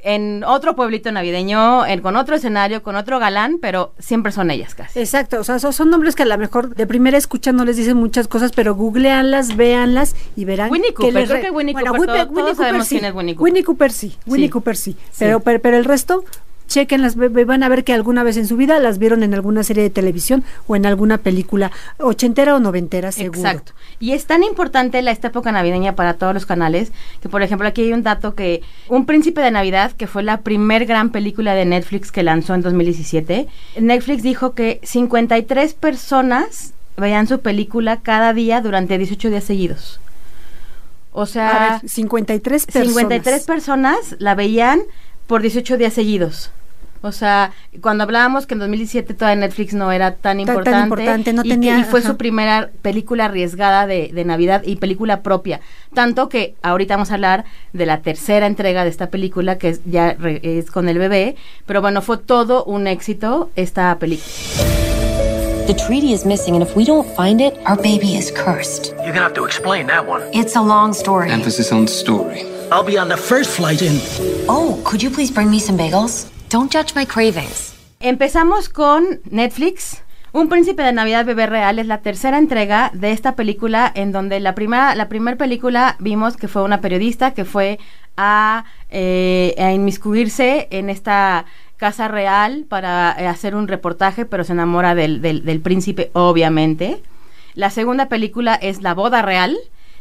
en 0.06 0.44
otro 0.44 0.76
pueblito 0.76 1.10
navideño, 1.14 1.86
en, 1.86 2.02
con 2.02 2.18
otro 2.18 2.36
escenario, 2.36 2.84
con 2.84 2.98
otro 2.98 3.20
galán, 3.20 3.58
pero 3.62 3.94
siempre 4.00 4.34
son 4.34 4.52
ellas 4.52 4.76
casi. 4.76 5.00
Exacto, 5.00 5.40
o 5.40 5.46
sea, 5.46 5.60
son, 5.60 5.72
son 5.72 5.90
nombres 5.90 6.14
que 6.14 6.24
a 6.24 6.26
lo 6.26 6.38
mejor 6.38 6.76
de 6.76 6.86
primera 6.86 7.18
escucha 7.18 7.54
no 7.54 7.64
les 7.64 7.78
dicen 7.78 7.96
muchas 7.96 8.28
cosas, 8.28 8.52
pero 8.54 8.76
googleanlas, 8.76 9.56
véanlas 9.56 10.14
y 10.36 10.44
verán 10.44 10.70
Winnie 10.72 10.94
Cooper, 10.94 11.14
les 11.14 11.30
creo 11.30 11.38
re- 11.42 11.46
que 11.48 11.52
Winnie 11.52 11.72
Bueno, 11.74 11.92
Cooper, 11.94 12.06
todo- 12.08 12.18
Winnie 12.32 12.42
todos 12.44 12.58
sabemos 12.58 12.88
sí, 12.88 12.96
quién 13.00 13.06
es 13.10 13.16
Winnie 13.16 13.36
Cooper. 13.36 13.44
Winnie 13.46 13.64
Cooper 13.64 13.92
sí, 13.94 14.18
Winnie 14.26 14.48
Sí. 14.48 14.52
Cooper 14.52 14.76
sí, 14.76 14.92
Sí. 14.92 15.00
Pero, 15.20 15.40
pero, 15.40 15.62
pero 15.62 15.78
el 15.78 15.86
resto, 15.86 16.26
chequenlas, 16.74 17.16
van 17.16 17.64
a 17.64 17.70
ver 17.70 17.84
que 17.84 17.94
alguna 17.94 18.24
vez 18.24 18.36
en 18.38 18.48
su 18.48 18.58
vida 18.58 18.80
las 18.80 18.98
vieron 18.98 19.22
en 19.22 19.34
alguna 19.36 19.64
serie 19.64 19.84
de 19.84 19.90
televisión 19.92 20.44
o 20.66 20.76
en 20.76 20.88
alguna 20.88 21.20
película 21.20 21.72
ochentera 22.00 22.56
o 22.56 22.60
noventera, 22.60 23.12
seguro. 23.12 23.40
Exacto. 23.40 23.74
Y 24.00 24.14
es 24.14 24.26
tan 24.26 24.44
importante 24.44 25.02
la, 25.04 25.12
esta 25.12 25.28
época 25.28 25.52
navideña 25.52 25.96
para 25.96 26.16
todos 26.16 26.34
los 26.34 26.48
canales 26.48 26.92
que, 27.22 27.30
por 27.30 27.44
ejemplo, 27.44 27.68
aquí 27.68 27.84
hay 27.84 27.94
un 27.94 28.02
dato 28.02 28.34
que 28.34 28.64
Un 28.90 29.06
Príncipe 29.06 29.42
de 29.42 29.52
Navidad, 29.52 29.92
que 29.92 30.08
fue 30.08 30.24
la 30.24 30.42
primer 30.42 30.86
gran 30.86 31.12
película 31.12 31.54
de 31.54 31.66
Netflix 31.66 32.12
que 32.12 32.24
lanzó 32.24 32.56
en 32.56 32.64
2017, 32.64 33.48
Netflix 33.80 34.24
dijo 34.24 34.54
que 34.54 34.80
53 34.82 35.76
personas 35.76 36.74
veían 36.98 37.28
su 37.28 37.40
película 37.40 38.02
cada 38.02 38.34
día 38.34 38.62
durante 38.62 38.98
18 38.98 39.30
días 39.30 39.44
seguidos. 39.44 40.00
O 41.12 41.28
sea, 41.28 41.50
A 41.50 41.80
ver, 41.80 41.90
53 41.90 42.66
personas. 42.66 42.88
53 42.88 43.46
personas 43.46 43.98
la 44.18 44.34
veían 44.34 44.82
por 45.28 45.44
18 45.44 45.78
días 45.78 45.94
seguidos. 45.94 46.52
O 47.06 47.12
sea, 47.12 47.52
cuando 47.82 48.06
hablábamos 48.06 48.48
que 48.48 48.54
en 48.54 48.60
2017 48.62 49.14
todavía 49.14 49.42
Netflix 49.46 49.74
no 49.74 49.92
era 49.92 50.12
tan 50.12 50.22
tan 50.22 50.40
importante, 50.40 50.84
importante, 50.84 51.34
no 51.34 51.42
y, 51.42 51.50
que- 51.50 51.54
tenía- 51.56 51.78
y 51.80 51.84
fue 51.84 52.00
ajá. 52.00 52.08
su 52.10 52.18
primera 52.18 52.70
película 52.82 53.26
arriesgada 53.26 53.86
de, 53.88 54.10
de 54.14 54.24
Navidad 54.24 54.64
y 54.66 54.78
película 54.78 55.22
propia. 55.22 55.60
Tanto 55.94 56.30
que 56.30 56.56
ahorita 56.62 56.96
vamos 56.96 57.12
a 57.12 57.16
hablar 57.16 57.44
de 57.74 57.86
la 57.86 58.02
tercera 58.02 58.48
entrega 58.48 58.84
de 58.86 58.90
esta 58.90 59.10
película, 59.10 59.58
que 59.58 59.70
es 59.70 59.82
ya 59.86 60.14
re- 60.18 60.40
es 60.44 60.72
con 60.72 60.88
el 60.88 60.98
bebé, 60.98 61.36
pero 61.66 61.82
bueno, 61.82 62.02
fue 62.02 62.18
todo 62.18 62.64
un 62.64 62.88
éxito 62.88 63.50
esta 63.58 63.98
película. 64.00 64.32
The 65.68 65.74
treaty 65.74 66.14
is 66.14 66.26
missing, 66.26 66.56
and 66.56 66.64
if 66.64 66.76
we 66.76 66.84
don't 66.84 67.08
find 67.16 67.40
it, 67.42 67.54
our 67.68 67.78
baby 67.78 68.16
is 68.18 68.32
cursed. 68.32 68.94
You're 69.04 69.14
gonna 69.14 69.24
have 69.24 69.34
to 69.36 69.46
explain 69.46 69.88
that 69.88 70.06
one. 70.08 70.22
It's 70.34 70.56
a 70.58 70.62
long 70.62 70.94
story. 70.94 71.32
Emphasis 71.32 71.72
on 71.72 71.88
story. 71.88 72.44
I'll 72.72 72.84
be 72.84 72.98
on 72.98 73.08
the 73.08 73.16
first 73.18 73.50
flight 73.52 73.82
in. 73.82 74.00
Oh, 74.50 74.82
could 74.84 75.02
you 75.02 75.10
please 75.10 75.32
bring 75.32 75.50
me 75.50 75.60
some 75.60 75.78
bagels? 75.78 76.30
Don't 76.54 76.72
judge 76.72 76.94
my 76.96 77.08
cravings. 77.08 77.74
Empezamos 78.00 78.70
con 78.70 79.22
Netflix. 79.32 80.04
Un 80.34 80.50
príncipe 80.50 80.84
de 80.84 80.94
Navidad 80.94 81.26
bebé 81.26 81.48
real 81.48 81.80
es 81.80 81.88
la 81.88 82.04
tercera 82.04 82.38
entrega 82.38 82.92
de 82.94 83.12
esta 83.12 83.36
película 83.36 83.92
en 83.96 84.12
donde 84.12 84.40
la 84.40 84.54
primera 84.54 84.94
la 84.94 85.10
primera 85.10 85.36
película 85.36 85.96
vimos 85.98 86.38
que 86.38 86.48
fue 86.48 86.62
una 86.62 86.80
periodista 86.80 87.34
que 87.34 87.44
fue 87.44 87.80
a, 88.18 88.66
eh, 88.92 89.72
inmiscuirse 89.74 90.68
en 90.70 90.92
esta 90.92 91.46
casa 91.78 92.08
real 92.08 92.68
para 92.70 93.16
eh, 93.18 93.26
hacer 93.26 93.56
un 93.56 93.68
reportaje, 93.68 94.24
pero 94.28 94.44
se 94.44 94.54
enamora 94.54 94.94
del, 94.94 95.24
del 95.24 95.60
príncipe, 95.60 96.12
obviamente. 96.14 97.02
La 97.56 97.72
segunda 97.72 98.10
película 98.10 98.54
es 98.54 98.84
La 98.84 98.94
boda 98.94 99.24
real, 99.24 99.58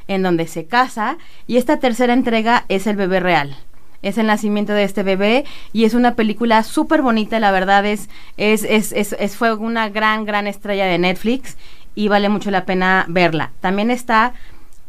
en 0.07 0.23
donde 0.23 0.47
se 0.47 0.67
casa, 0.67 1.17
y 1.47 1.57
esta 1.57 1.79
tercera 1.79 2.13
entrega 2.13 2.67
es 2.69 2.87
El 2.87 2.97
bebé 2.97 3.21
real 3.21 3.57
es 4.03 4.19
el 4.19 4.27
nacimiento 4.27 4.73
de 4.73 4.85
este 4.85 5.03
bebé 5.03 5.45
y 5.73 5.85
es 5.85 5.95
una 5.95 6.15
película 6.15 6.63
súper 6.63 7.03
bonita, 7.03 7.39
la 7.41 7.51
verdad 7.53 7.87
es, 7.87 8.09
es, 8.37 8.65
es, 8.65 8.93
es, 8.93 9.15
es- 9.19 9.37
fue 9.37 9.55
una 9.55 9.89
gran, 9.89 10.25
gran 10.25 10.47
estrella 10.47 10.87
de 10.87 10.99
Netflix 10.99 11.57
y 11.95 12.09
vale 12.09 12.29
mucho 12.29 12.51
la 12.51 12.65
pena 12.65 13.05
verla. 13.09 13.53
También 13.61 13.91
está 13.91 14.33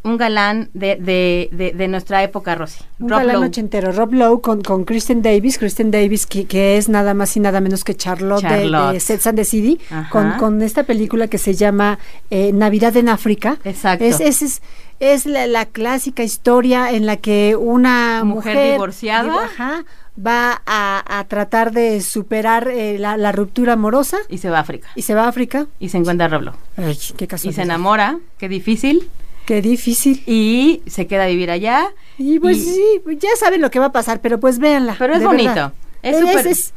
un 0.06 0.18
galán 0.18 0.70
de, 0.74 0.98
de, 0.98 1.48
de, 1.54 1.72
de 1.72 1.88
nuestra 1.88 2.24
época, 2.24 2.56
Rosy. 2.56 2.84
Un 3.00 3.08
Rob 3.10 3.20
galán 3.20 3.36
Lowe. 3.38 3.46
ochentero, 3.48 3.92
Rob 3.94 4.14
Lowe 4.14 4.42
con, 4.42 4.62
con 4.62 4.84
Kristen 4.84 5.22
Davis, 5.22 5.58
Kristen 5.58 5.92
Davis 5.92 6.26
que, 6.26 6.44
que 6.46 6.76
es 6.76 6.90
nada 6.90 7.14
más 7.14 7.38
y 7.38 7.40
nada 7.40 7.62
menos 7.62 7.86
que 7.86 7.96
Charlotte, 7.96 8.44
de- 8.44 8.50
Charlotte. 8.50 8.94
de, 8.96 9.00
Sex 9.00 9.28
and 9.28 9.38
the 9.38 9.46
City, 9.46 9.80
con, 10.10 10.32
con 10.34 10.62
esta 10.62 10.84
película 10.84 11.28
que 11.30 11.38
se 11.38 11.54
llama 11.54 12.00
eh, 12.30 12.52
Navidad 12.52 12.98
en 12.98 13.08
África. 13.08 13.60
Exacto. 13.64 14.04
Es, 14.04 14.20
es, 14.20 14.42
es, 14.42 14.62
es 15.00 15.26
la, 15.26 15.48
la 15.48 15.66
clásica 15.66 16.24
historia 16.24 16.92
en 16.92 17.06
la 17.06 17.18
que 17.18 17.56
una 17.56 18.24
Mujer 18.24 18.56
mujer, 18.56 18.72
divorciada. 18.74 19.44
ajá, 19.46 19.86
va 20.16 20.62
a, 20.66 21.20
a 21.20 21.24
tratar 21.28 21.72
de 21.72 22.02
superar 22.02 22.68
eh, 22.68 22.98
la, 23.00 23.18
la 23.18 23.32
ruptura 23.32 23.74
amorosa 23.74 24.18
Y 24.30 24.38
se 24.38 24.50
va 24.50 24.58
a 24.58 24.62
África. 24.62 24.88
y 24.96 25.02
se 25.02 25.14
va 25.16 25.26
a 25.26 25.28
África. 25.30 25.68
Y 25.80 25.90
se 25.90 25.98
encuentra 25.98 26.26
a 26.28 26.30
Rob 26.30 26.42
Lowe. 26.44 26.56
Ay, 26.78 26.98
qué 27.18 27.26
Y 27.26 27.28
casualidad. 27.28 27.56
se 27.56 27.62
enamora, 27.64 28.20
qué 28.38 28.48
difícil. 28.50 29.10
Qué 29.46 29.62
difícil. 29.62 30.24
Y 30.26 30.82
se 30.88 31.06
queda 31.08 31.24
a 31.26 31.28
vivir 31.28 31.52
allá. 31.52 31.88
Y 32.18 32.40
pues 32.40 32.58
Y- 32.60 32.62
sí, 32.62 32.84
ya 33.20 33.30
saben 33.38 33.60
lo 33.62 33.70
que 33.72 33.80
va 33.80 33.88
a 33.88 33.92
pasar, 33.92 34.22
pero 34.22 34.40
pues 34.40 34.60
véanla. 34.60 34.96
Pero 34.98 35.16
es 35.16 35.24
bonito. 35.24 35.50
verdad. 35.50 35.74
Es 36.02 36.16
Es, 36.18 36.46
es- 36.46 36.74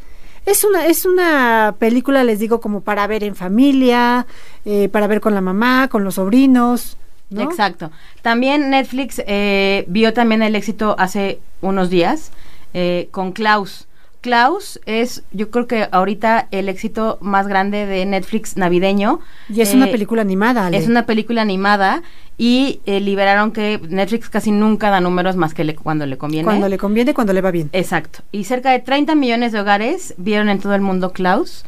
es 0.46 0.62
una, 0.64 0.86
es 0.86 1.04
una 1.06 1.74
película, 1.78 2.22
les 2.24 2.38
digo, 2.38 2.60
como 2.60 2.80
para 2.80 3.06
ver 3.08 3.22
en 3.24 3.34
familia, 3.34 4.26
eh, 4.64 4.88
para 4.88 5.08
ver 5.08 5.20
con 5.20 5.34
la 5.34 5.40
mamá, 5.40 5.88
con 5.88 6.04
los 6.04 6.14
sobrinos. 6.14 6.96
¿No? 7.30 7.42
Exacto. 7.42 7.90
También 8.22 8.70
Netflix 8.70 9.22
eh, 9.26 9.84
vio 9.88 10.12
también 10.12 10.42
el 10.42 10.54
éxito 10.56 10.94
hace 10.98 11.38
unos 11.60 11.90
días 11.90 12.30
eh, 12.74 13.08
con 13.10 13.32
Klaus. 13.32 13.86
Klaus 14.22 14.80
es, 14.86 15.22
yo 15.30 15.50
creo 15.50 15.68
que 15.68 15.88
ahorita 15.92 16.48
el 16.50 16.68
éxito 16.68 17.16
más 17.20 17.46
grande 17.46 17.86
de 17.86 18.04
Netflix 18.06 18.56
navideño. 18.56 19.20
Y 19.48 19.60
es 19.60 19.72
Eh, 19.72 19.76
una 19.76 19.86
película 19.86 20.22
animada. 20.22 20.66
Ale. 20.66 20.76
Es 20.78 20.88
una 20.88 21.06
película 21.06 21.42
animada 21.42 22.02
y 22.36 22.80
eh, 22.86 22.98
liberaron 23.00 23.52
que 23.52 23.80
Netflix 23.88 24.28
casi 24.28 24.50
nunca 24.50 24.90
da 24.90 25.00
números 25.00 25.36
más 25.36 25.54
que 25.54 25.62
le- 25.62 25.76
cuando 25.76 26.06
le 26.06 26.18
conviene. 26.18 26.44
Cuando 26.44 26.68
le 26.68 26.76
conviene, 26.76 27.14
cuando 27.14 27.32
le 27.32 27.40
va 27.40 27.52
bien. 27.52 27.70
Exacto. 27.72 28.20
Y 28.32 28.44
cerca 28.44 28.72
de 28.72 28.80
30 28.80 29.14
millones 29.14 29.52
de 29.52 29.60
hogares 29.60 30.14
vieron 30.16 30.48
en 30.48 30.58
todo 30.58 30.74
el 30.74 30.80
mundo 30.80 31.12
Klaus. 31.12 31.64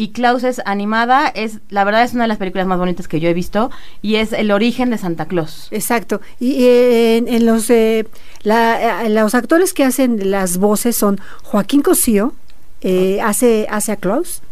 Y 0.00 0.12
Klaus 0.12 0.44
es 0.44 0.62
animada, 0.64 1.28
es 1.28 1.58
la 1.68 1.84
verdad 1.84 2.02
es 2.04 2.14
una 2.14 2.24
de 2.24 2.28
las 2.28 2.38
películas 2.38 2.66
más 2.66 2.78
bonitas 2.78 3.06
que 3.06 3.20
yo 3.20 3.28
he 3.28 3.34
visto 3.34 3.70
y 4.00 4.14
es 4.14 4.32
el 4.32 4.50
origen 4.50 4.88
de 4.88 4.96
Santa 4.96 5.26
Claus. 5.26 5.68
Exacto. 5.72 6.22
Y 6.38 6.64
eh, 6.64 7.16
en, 7.26 7.44
los, 7.44 7.68
eh, 7.68 8.06
la- 8.42 9.04
eh, 9.04 9.10
los 9.10 9.34
actores 9.34 9.74
que 9.74 9.84
hacen 9.84 10.30
las 10.30 10.56
voces 10.56 10.96
son 10.96 11.20
Joaquín 11.42 11.82
Cosío, 11.82 12.32
eh, 12.82 13.20
hace, 13.22 13.66
hace 13.70 13.92
a 13.92 13.96
Klaus, 13.96 14.42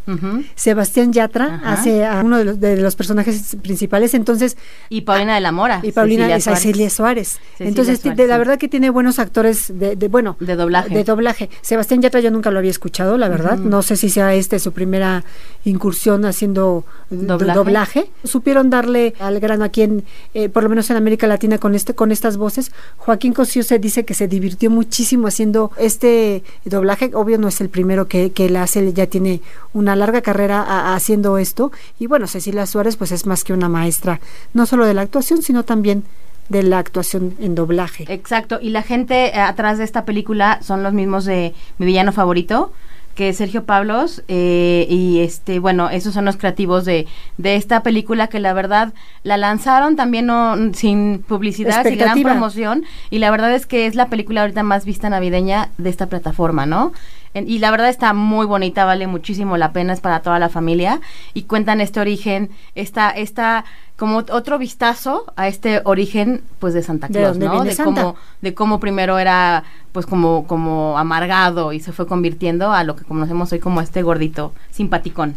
Sebastián 0.54 1.12
Yatra 1.12 1.60
hace 1.64 2.06
a 2.06 2.22
uno 2.24 2.38
de 2.38 2.44
los, 2.46 2.60
de 2.60 2.78
los 2.80 2.96
personajes 2.96 3.56
principales, 3.62 4.14
entonces 4.14 4.56
Y 4.88 5.02
Paulina 5.02 5.34
de 5.34 5.40
la 5.42 5.52
Mora. 5.52 5.80
y 5.82 5.92
Paulina 5.92 6.24
Cecilia 6.24 6.38
y 6.38 6.40
Cecilia 6.56 6.90
Suárez. 6.90 7.28
Cecilia 7.52 7.68
Entonces, 7.68 8.00
Suárez, 8.00 8.16
de, 8.16 8.26
la 8.26 8.38
verdad 8.38 8.58
que 8.58 8.68
tiene 8.68 8.88
buenos 8.88 9.18
actores 9.18 9.78
de, 9.78 9.96
de 9.96 10.08
bueno, 10.08 10.36
De 10.40 10.56
doblaje. 10.56 10.94
de 10.94 11.04
doblaje. 11.04 11.50
Sebastián 11.60 12.00
Yatra 12.00 12.20
yo 12.20 12.30
nunca 12.30 12.50
lo 12.50 12.58
había 12.58 12.70
escuchado, 12.70 13.18
la 13.18 13.28
verdad. 13.28 13.58
No 13.58 13.82
sé 13.82 13.96
si 13.96 14.08
sea 14.08 14.32
este 14.34 14.58
su 14.58 14.72
primera 14.72 15.24
incursión 15.64 16.24
haciendo 16.24 16.84
Doblaje. 17.10 17.58
doblaje. 17.58 18.10
Supieron 18.24 18.70
darle 18.70 19.14
al 19.20 19.40
grano 19.40 19.64
aquí 19.64 19.82
en, 19.82 20.04
eh, 20.32 20.48
por 20.48 20.62
lo 20.62 20.70
menos 20.70 20.88
en 20.90 20.96
América 20.96 21.26
Latina 21.26 21.58
con 21.58 21.74
este, 21.74 21.94
con 21.94 22.12
estas 22.12 22.38
voces. 22.38 22.72
Joaquín 22.96 23.34
Cosío 23.34 23.62
se 23.62 23.78
dice 23.78 24.04
que 24.06 24.14
se 24.14 24.26
divirtió 24.26 24.70
muchísimo 24.70 25.26
haciendo 25.28 25.70
este 25.78 26.42
doblaje. 26.64 27.10
Obvio 27.12 27.36
no 27.36 27.48
es 27.48 27.60
el 27.60 27.68
primero 27.68 28.08
que, 28.08 28.17
que 28.34 28.46
él 28.46 28.56
hace, 28.56 28.92
ya 28.92 29.06
tiene 29.06 29.40
una 29.72 29.96
larga 29.96 30.22
carrera 30.22 30.94
haciendo 30.94 31.38
esto. 31.38 31.72
Y 31.98 32.06
bueno, 32.06 32.26
Cecilia 32.26 32.66
Suárez 32.66 32.96
pues 32.96 33.12
es 33.12 33.26
más 33.26 33.44
que 33.44 33.52
una 33.52 33.68
maestra, 33.68 34.20
no 34.54 34.66
solo 34.66 34.86
de 34.86 34.94
la 34.94 35.02
actuación, 35.02 35.42
sino 35.42 35.64
también 35.64 36.04
de 36.48 36.62
la 36.62 36.78
actuación 36.78 37.34
en 37.40 37.54
doblaje. 37.54 38.04
Exacto, 38.08 38.58
y 38.60 38.70
la 38.70 38.82
gente 38.82 39.28
eh, 39.28 39.40
atrás 39.40 39.78
de 39.78 39.84
esta 39.84 40.04
película 40.04 40.60
son 40.62 40.82
los 40.82 40.92
mismos 40.92 41.24
de 41.24 41.54
mi 41.78 41.86
villano 41.86 42.12
favorito, 42.12 42.72
que 43.18 43.30
es 43.30 43.36
Sergio 43.38 43.64
Pablos, 43.64 44.22
eh, 44.28 44.86
y 44.88 45.18
este, 45.22 45.58
bueno, 45.58 45.90
esos 45.90 46.14
son 46.14 46.24
los 46.24 46.36
creativos 46.36 46.84
de, 46.84 47.08
de 47.36 47.56
esta 47.56 47.82
película 47.82 48.28
que 48.28 48.38
la 48.38 48.52
verdad 48.52 48.94
la 49.24 49.36
lanzaron 49.36 49.96
también 49.96 50.26
no, 50.26 50.54
sin 50.72 51.24
publicidad, 51.26 51.82
sin 51.84 51.98
gran 51.98 52.22
promoción, 52.22 52.84
y 53.10 53.18
la 53.18 53.32
verdad 53.32 53.52
es 53.52 53.66
que 53.66 53.86
es 53.86 53.96
la 53.96 54.06
película 54.06 54.42
ahorita 54.42 54.62
más 54.62 54.84
vista 54.84 55.10
navideña 55.10 55.70
de 55.78 55.90
esta 55.90 56.06
plataforma, 56.06 56.64
¿no? 56.64 56.92
En- 57.34 57.48
y 57.50 57.58
la 57.58 57.72
verdad 57.72 57.88
está 57.88 58.14
muy 58.14 58.46
bonita, 58.46 58.84
vale 58.84 59.08
muchísimo 59.08 59.56
la 59.56 59.72
pena, 59.72 59.92
es 59.94 60.00
para 60.00 60.20
toda 60.20 60.38
la 60.38 60.48
familia, 60.48 61.00
y 61.34 61.42
cuentan 61.42 61.80
este 61.80 61.98
origen, 61.98 62.50
esta, 62.76 63.10
esta, 63.10 63.64
como 63.98 64.18
otro 64.18 64.58
vistazo 64.58 65.24
a 65.34 65.48
este 65.48 65.82
origen, 65.84 66.42
pues, 66.60 66.72
de 66.72 66.82
Santa 66.82 67.08
¿De 67.08 67.18
Claus, 67.18 67.36
¿no? 67.36 67.64
De 67.64 67.74
Santa? 67.74 68.02
cómo, 68.02 68.16
de 68.40 68.54
cómo 68.54 68.80
primero 68.80 69.18
era 69.18 69.64
pues 69.92 70.06
como 70.06 70.46
como 70.46 70.96
amargado 70.96 71.72
y 71.72 71.80
se 71.80 71.92
fue 71.92 72.06
convirtiendo 72.06 72.72
a 72.72 72.84
lo 72.84 72.94
que 72.94 73.04
conocemos 73.04 73.50
hoy 73.52 73.58
como 73.58 73.80
este 73.80 74.02
gordito 74.02 74.52
simpaticón 74.70 75.36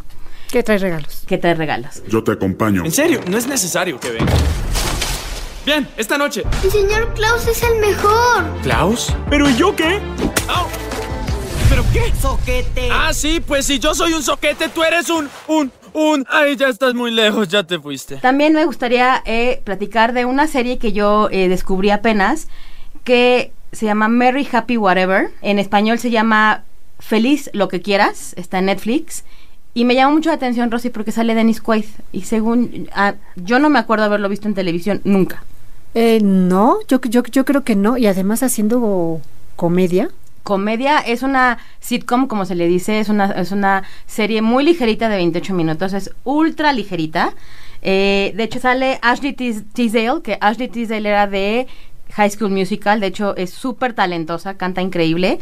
que 0.52 0.62
trae 0.62 0.78
regalos. 0.78 1.24
que 1.26 1.38
trae 1.38 1.56
regalos. 1.56 2.04
Yo 2.08 2.24
te 2.24 2.34
acompaño. 2.34 2.86
En 2.86 2.92
serio, 2.92 3.22
no 3.28 3.38
es 3.38 3.48
necesario 3.48 4.00
que 4.00 4.12
venga. 4.12 4.34
Bien, 5.66 5.88
esta 5.98 6.18
noche. 6.18 6.44
El 6.64 6.72
señor 6.72 7.14
Klaus 7.14 7.48
es 7.48 7.64
el 7.64 7.80
mejor. 7.80 8.44
¿Klaus? 8.62 9.14
¿Pero 9.30 9.50
¿y 9.50 9.56
yo 9.56 9.76
qué? 9.76 10.00
¡Au! 10.48 10.68
¿Pero 11.70 11.86
qué? 11.94 12.12
Soquete. 12.22 12.90
Ah, 12.92 13.14
sí, 13.14 13.40
pues 13.40 13.66
si 13.66 13.80
yo 13.80 13.96
soy 13.96 14.14
un 14.14 14.22
soquete, 14.22 14.70
tú 14.70 14.84
eres 14.84 15.10
un, 15.10 15.30
un, 15.48 15.72
un... 15.94 16.26
Ay, 16.30 16.56
ya 16.56 16.68
estás 16.68 16.94
muy 16.94 17.12
lejos, 17.12 17.48
ya 17.48 17.64
te 17.64 17.80
fuiste. 17.80 18.18
También 18.18 18.54
me 18.54 18.66
gustaría 18.66 19.22
eh, 19.26 19.62
platicar 19.64 20.14
de 20.14 20.26
una 20.26 20.48
serie 20.48 20.78
que 20.78 20.92
yo 20.92 21.30
eh, 21.32 21.48
descubrí 21.48 21.90
apenas 21.90 22.48
que 23.04 23.52
se 23.72 23.86
llama 23.86 24.08
Merry 24.08 24.48
Happy 24.52 24.78
Whatever. 24.78 25.32
En 25.42 25.60
español 25.60 26.00
se 26.00 26.12
llama 26.12 26.64
Feliz 27.00 27.50
lo 27.54 27.68
que 27.68 27.82
quieras. 27.82 28.34
Está 28.38 28.60
en 28.60 28.66
Netflix. 28.66 29.24
Y 29.74 29.86
me 29.86 29.96
llama 29.96 30.14
mucho 30.14 30.30
la 30.30 30.36
atención, 30.36 30.70
Rosy, 30.70 30.90
porque 30.90 31.12
sale 31.12 31.34
Dennis 31.34 31.62
Quaid. 31.62 31.86
Y 32.12 32.24
según... 32.24 32.90
ah, 32.94 33.16
yo 33.36 33.60
no 33.60 33.70
me 33.70 33.80
acuerdo 33.80 34.06
haberlo 34.06 34.28
visto 34.30 34.48
en 34.48 34.54
televisión 34.54 35.02
nunca. 35.04 35.44
Eh, 35.94 36.20
no, 36.22 36.80
yo, 36.88 37.00
yo, 37.02 37.24
yo 37.24 37.46
creo 37.46 37.64
que 37.64 37.76
no. 37.76 37.98
Y 37.98 38.08
además 38.08 38.44
haciendo 38.44 39.22
comedia. 39.56 40.10
Comedia 40.44 41.00
es 41.00 41.24
una 41.24 41.58
sitcom, 41.80 42.28
como 42.28 42.46
se 42.46 42.56
le 42.56 42.68
dice, 42.68 43.00
es 43.00 43.10
una, 43.10 43.26
es 43.32 43.52
una 43.52 43.84
serie 44.08 44.42
muy 44.42 44.64
ligerita 44.64 45.08
de 45.10 45.18
28 45.18 45.54
minutos, 45.54 45.94
es 45.94 46.12
ultra 46.24 46.74
ligerita. 46.74 47.34
Eh, 47.84 48.34
de 48.36 48.44
hecho 48.44 48.60
sale 48.60 49.00
Ashley 49.02 49.34
Tis- 49.34 49.64
Tisdale, 49.74 50.22
que 50.22 50.38
Ashley 50.42 50.68
Tisdale 50.68 51.08
era 51.10 51.28
de 51.28 51.68
High 52.14 52.30
School 52.32 52.52
Musical, 52.52 53.00
de 53.00 53.08
hecho 53.08 53.36
es 53.38 53.52
súper 53.52 53.94
talentosa, 53.94 54.56
canta 54.56 54.82
increíble. 54.82 55.40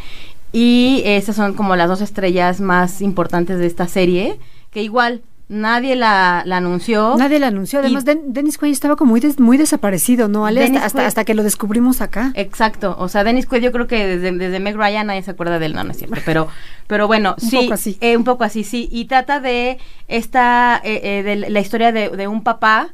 Y 0.51 1.01
esas 1.05 1.35
son 1.35 1.53
como 1.53 1.75
las 1.75 1.88
dos 1.89 2.01
estrellas 2.01 2.59
más 2.59 3.01
importantes 3.01 3.59
de 3.59 3.67
esta 3.67 3.88
serie, 3.88 4.39
que 4.71 4.81
igual 4.81 5.21
nadie 5.49 5.95
la, 5.95 6.43
la 6.45 6.57
anunció. 6.57 7.15
Nadie 7.17 7.39
la 7.39 7.47
anunció. 7.47 7.79
Además, 7.79 8.05
Den- 8.05 8.31
Dennis 8.33 8.57
Quaid 8.57 8.71
estaba 8.71 8.95
como 8.95 9.09
muy, 9.12 9.19
des- 9.19 9.39
muy 9.39 9.57
desaparecido, 9.57 10.27
¿no, 10.27 10.45
Ale? 10.45 10.63
Hasta, 10.77 11.05
hasta, 11.05 11.25
que 11.25 11.33
lo 11.33 11.43
descubrimos 11.43 12.01
acá. 12.01 12.31
Exacto, 12.35 12.95
o 12.99 13.09
sea, 13.09 13.23
Dennis 13.23 13.45
Quaid 13.47 13.63
yo 13.63 13.71
creo 13.71 13.88
que 13.88 14.05
desde, 14.05 14.31
desde 14.38 14.59
Meg 14.59 14.75
Ryan 14.77 15.07
nadie 15.07 15.23
se 15.23 15.31
acuerda 15.31 15.59
de 15.59 15.65
él, 15.65 15.73
no, 15.73 15.83
no 15.83 15.91
es 15.91 15.97
cierto, 15.97 16.15
pero, 16.25 16.47
pero 16.88 17.07
bueno, 17.07 17.35
Un 17.41 17.49
sí, 17.49 17.57
poco 17.63 17.73
así. 17.73 17.97
eh, 17.99 18.15
un 18.15 18.23
poco 18.23 18.43
así, 18.43 18.63
sí, 18.63 18.88
y 18.91 19.05
trata 19.05 19.39
de 19.39 19.79
esta, 20.07 20.79
eh, 20.83 21.01
eh, 21.03 21.23
de 21.23 21.35
la 21.49 21.59
historia 21.59 21.91
de, 21.91 22.09
de 22.09 22.27
un 22.27 22.43
papá 22.43 22.89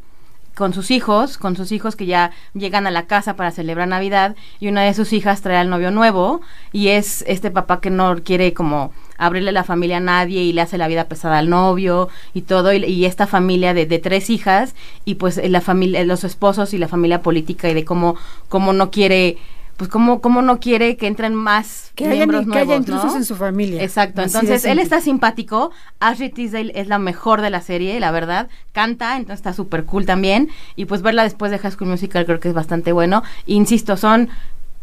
con 0.55 0.73
sus 0.73 0.89
hijos, 0.91 1.37
con 1.37 1.57
sus 1.57 1.73
hijos 1.73 1.97
que 1.97 2.05
ya 2.05 2.31
llegan 2.53 2.87
a 2.87 2.91
la 2.91 3.07
casa 3.07 3.35
para 3.35 3.51
celebrar 3.51 3.89
Navidad 3.89 4.37
y 4.61 4.69
una 4.69 4.83
de 4.83 4.93
sus 4.93 5.11
hijas 5.11 5.41
trae 5.41 5.57
al 5.57 5.69
novio 5.69 5.91
nuevo 5.91 6.39
y 6.71 6.87
es 6.89 7.25
este 7.27 7.51
papá 7.51 7.81
que 7.81 7.89
no 7.89 8.15
quiere 8.23 8.53
como 8.53 8.93
abrirle 9.17 9.51
la 9.51 9.63
familia 9.63 9.97
a 9.97 10.01
nadie 10.01 10.41
y 10.43 10.53
le 10.53 10.61
hace 10.61 10.77
la 10.77 10.87
vida 10.87 11.05
pesada 11.05 11.37
al 11.37 11.49
novio 11.49 12.09
y 12.33 12.41
todo 12.41 12.73
y, 12.73 12.83
y 12.83 13.05
esta 13.05 13.27
familia 13.27 13.73
de, 13.73 13.85
de 13.85 13.99
tres 13.99 14.29
hijas 14.29 14.75
y 15.05 15.15
pues 15.15 15.37
eh, 15.37 15.49
la 15.49 15.61
familia 15.61 16.03
los 16.05 16.23
esposos 16.23 16.73
y 16.73 16.77
la 16.77 16.87
familia 16.87 17.21
política 17.21 17.69
y 17.69 17.73
de 17.73 17.85
cómo 17.85 18.15
cómo 18.49 18.73
no 18.73 18.91
quiere 18.91 19.37
pues 19.77 19.89
cómo, 19.89 20.21
cómo 20.21 20.41
no 20.41 20.59
quiere 20.59 20.95
que 20.95 21.07
entren 21.07 21.35
más 21.35 21.91
Que 21.95 22.05
haya, 22.05 22.15
miembros 22.25 22.45
que 22.51 22.59
haya 22.59 22.75
intrusos 22.77 23.11
¿no? 23.11 23.17
en 23.17 23.25
su 23.25 23.35
familia. 23.35 23.83
Exacto, 23.83 24.21
Así 24.21 24.35
entonces 24.35 24.65
él 24.65 24.79
está 24.79 25.01
simpático, 25.01 25.71
Ashley 25.99 26.29
Tisdale 26.29 26.71
es 26.75 26.87
la 26.87 26.97
mejor 26.97 27.41
de 27.41 27.49
la 27.49 27.61
serie, 27.61 27.99
la 27.99 28.11
verdad, 28.11 28.47
canta, 28.71 29.17
entonces 29.17 29.39
está 29.39 29.53
súper 29.53 29.83
cool 29.83 30.05
también, 30.05 30.49
y 30.75 30.85
pues 30.85 31.01
verla 31.01 31.23
después 31.23 31.51
de 31.51 31.59
High 31.59 31.71
School 31.71 31.89
Musical 31.89 32.25
creo 32.25 32.39
que 32.39 32.47
es 32.47 32.53
bastante 32.53 32.93
bueno, 32.93 33.23
insisto, 33.47 33.97
son 33.97 34.29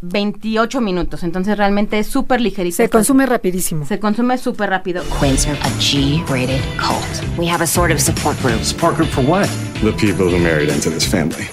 28 0.02 0.80
minutos, 0.80 1.22
entonces 1.22 1.56
realmente 1.56 1.98
es 1.98 2.08
súper 2.08 2.40
ligerita. 2.40 2.76
Se 2.76 2.88
consume 2.88 3.24
rapidísimo. 3.24 3.86
Se 3.86 4.00
consume 4.00 4.36
súper 4.36 4.70
rápido. 4.70 5.04
Quids 5.20 5.46
are 5.46 5.58
a 5.62 5.70
G-rated 5.78 6.60
cult. 6.76 7.38
We 7.38 7.48
have 7.48 7.62
a 7.62 7.66
sort 7.66 7.92
of 7.92 8.00
support 8.00 8.36
group. 8.42 8.62
Support 8.64 8.96
group 8.96 9.10
for 9.10 9.24
what? 9.24 9.48
The 9.82 9.92
people 9.92 10.26
who 10.26 10.38
married 10.38 10.70
into 10.70 10.90
this 10.90 11.06
family. 11.06 11.48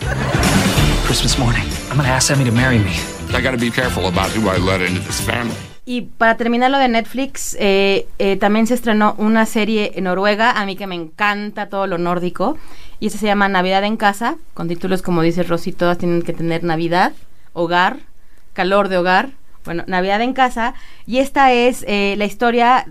Christmas 1.06 1.38
morning, 1.38 1.64
I'm 1.90 1.98
gonna 1.98 2.10
ask 2.10 2.32
Emmy 2.32 2.44
to 2.44 2.52
marry 2.52 2.80
me. 2.80 2.96
I 3.34 3.42
gotta 3.42 3.58
be 3.58 3.70
careful 3.70 4.08
about 4.08 4.30
who 4.32 4.50
I 4.50 4.58
let 4.58 4.82
into 4.82 5.02
this 5.02 5.22
family. 5.22 5.56
Y 5.86 6.02
para 6.18 6.38
terminar 6.38 6.72
lo 6.72 6.78
de 6.78 6.88
Netflix, 6.88 7.56
eh, 7.60 8.08
eh, 8.20 8.38
también 8.38 8.68
se 8.68 8.76
estrenó 8.76 9.16
una 9.18 9.46
serie 9.46 9.94
en 9.96 10.04
Noruega, 10.04 10.52
a 10.52 10.66
mí 10.66 10.76
que 10.76 10.86
me 10.86 10.96
encanta 10.96 11.68
todo 11.68 11.88
lo 11.88 11.98
nórdico, 11.98 12.58
y 13.00 13.08
esa 13.08 13.18
se 13.18 13.26
llama 13.26 13.48
Navidad 13.48 13.84
en 13.84 13.98
casa, 13.98 14.36
con 14.54 14.68
títulos 14.68 15.02
como 15.02 15.24
dice 15.24 15.42
Rosy, 15.42 15.72
todas 15.72 15.98
tienen 15.98 16.22
que 16.22 16.34
tener 16.34 16.64
Navidad, 16.64 17.14
hogar, 17.54 17.98
calor 18.54 18.88
de 18.90 18.98
hogar, 18.98 19.30
bueno, 19.66 19.84
Navidad 19.88 20.22
en 20.22 20.34
casa, 20.34 20.74
y 21.06 21.18
esta 21.20 21.52
es 21.54 21.84
eh, 21.88 22.16
la 22.18 22.26
historia 22.26 22.86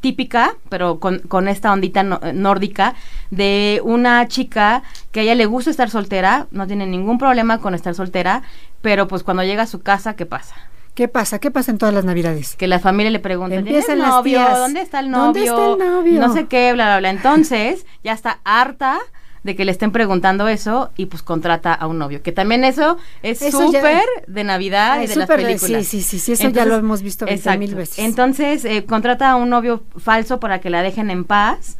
típica, 0.00 0.54
pero 0.68 1.00
con, 1.00 1.18
con 1.20 1.48
esta 1.48 1.72
ondita 1.72 2.02
no- 2.02 2.20
nórdica, 2.34 2.94
de 3.30 3.80
una 3.84 4.28
chica 4.28 4.82
que 5.10 5.20
a 5.20 5.22
ella 5.24 5.34
le 5.34 5.46
gusta 5.46 5.70
estar 5.70 5.90
soltera, 5.90 6.46
no 6.50 6.66
tiene 6.66 6.86
ningún 6.86 7.18
problema 7.18 7.58
con 7.58 7.74
estar 7.74 7.94
soltera, 7.94 8.42
pero 8.80 9.08
pues 9.08 9.22
cuando 9.24 9.42
llega 9.42 9.64
a 9.64 9.66
su 9.66 9.80
casa, 9.82 10.14
¿qué 10.14 10.26
pasa? 10.26 10.54
¿Qué 10.94 11.06
pasa? 11.08 11.38
¿Qué 11.38 11.50
pasa 11.50 11.70
en 11.70 11.78
todas 11.78 11.94
las 11.94 12.04
navidades? 12.04 12.56
que 12.56 12.66
la 12.66 12.80
familia 12.80 13.10
le 13.10 13.20
pregunta, 13.20 13.54
¿tienes 13.54 13.70
Empiezan 13.88 13.98
las 14.00 14.22
tías. 14.24 14.58
¿Dónde 14.58 14.80
está 14.82 15.00
el 15.00 15.10
novio? 15.10 15.24
¿Dónde 15.24 15.44
está 15.44 15.66
el 15.72 15.78
novio? 15.92 16.20
No 16.20 16.32
sé 16.32 16.46
qué, 16.46 16.72
bla, 16.72 16.86
bla, 16.86 16.98
bla. 16.98 17.10
Entonces, 17.10 17.86
ya 18.02 18.12
está 18.12 18.40
harta 18.44 18.98
de 19.42 19.56
que 19.56 19.64
le 19.64 19.72
estén 19.72 19.92
preguntando 19.92 20.48
eso 20.48 20.90
y 20.96 21.06
pues 21.06 21.22
contrata 21.22 21.72
a 21.72 21.86
un 21.86 21.98
novio. 21.98 22.22
Que 22.22 22.32
también 22.32 22.64
eso 22.64 22.98
es 23.22 23.38
súper 23.38 24.02
de 24.26 24.44
Navidad 24.44 24.92
Ah, 24.92 25.00
y 25.00 25.04
es 25.04 25.10
de 25.10 25.16
las 25.16 25.28
películas. 25.28 25.86
sí, 25.86 26.02
sí, 26.02 26.02
sí, 26.02 26.18
sí, 26.18 26.32
eso 26.32 26.48
ya 26.50 26.64
lo 26.64 26.76
hemos 26.76 27.02
visto 27.02 27.24
20 27.24 27.56
mil 27.58 27.74
veces. 27.74 27.98
Entonces, 27.98 28.64
eh, 28.64 28.84
contrata 28.84 29.30
a 29.30 29.36
un 29.36 29.48
novio 29.48 29.82
falso 29.96 30.38
para 30.40 30.60
que 30.60 30.68
la 30.70 30.82
dejen 30.82 31.10
en 31.10 31.24
paz. 31.24 31.77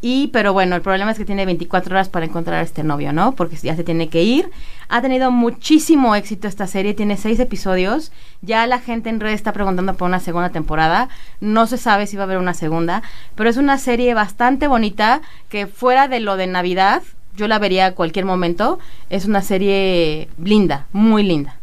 Y, 0.00 0.28
pero 0.28 0.52
bueno, 0.52 0.76
el 0.76 0.82
problema 0.82 1.10
es 1.10 1.18
que 1.18 1.24
tiene 1.24 1.46
24 1.46 1.92
horas 1.92 2.08
para 2.08 2.26
encontrar 2.26 2.58
a 2.58 2.62
este 2.62 2.82
novio, 2.84 3.12
¿no? 3.12 3.32
Porque 3.32 3.56
ya 3.56 3.74
se 3.74 3.84
tiene 3.84 4.08
que 4.08 4.22
ir. 4.22 4.50
Ha 4.88 5.00
tenido 5.00 5.30
muchísimo 5.30 6.14
éxito 6.14 6.46
esta 6.46 6.66
serie, 6.66 6.94
tiene 6.94 7.16
seis 7.16 7.40
episodios. 7.40 8.12
Ya 8.42 8.66
la 8.66 8.78
gente 8.78 9.08
en 9.08 9.20
red 9.20 9.32
está 9.32 9.52
preguntando 9.52 9.94
por 9.94 10.06
una 10.06 10.20
segunda 10.20 10.50
temporada. 10.50 11.08
No 11.40 11.66
se 11.66 11.78
sabe 11.78 12.06
si 12.06 12.16
va 12.16 12.22
a 12.22 12.26
haber 12.26 12.38
una 12.38 12.54
segunda, 12.54 13.02
pero 13.34 13.50
es 13.50 13.56
una 13.56 13.78
serie 13.78 14.14
bastante 14.14 14.68
bonita 14.68 15.22
que 15.48 15.66
fuera 15.66 16.08
de 16.08 16.20
lo 16.20 16.36
de 16.36 16.46
Navidad, 16.46 17.02
yo 17.36 17.48
la 17.48 17.58
vería 17.58 17.86
a 17.86 17.92
cualquier 17.92 18.24
momento. 18.24 18.78
Es 19.10 19.26
una 19.26 19.42
serie 19.42 20.28
linda, 20.42 20.86
muy 20.92 21.22
linda. 21.22 21.56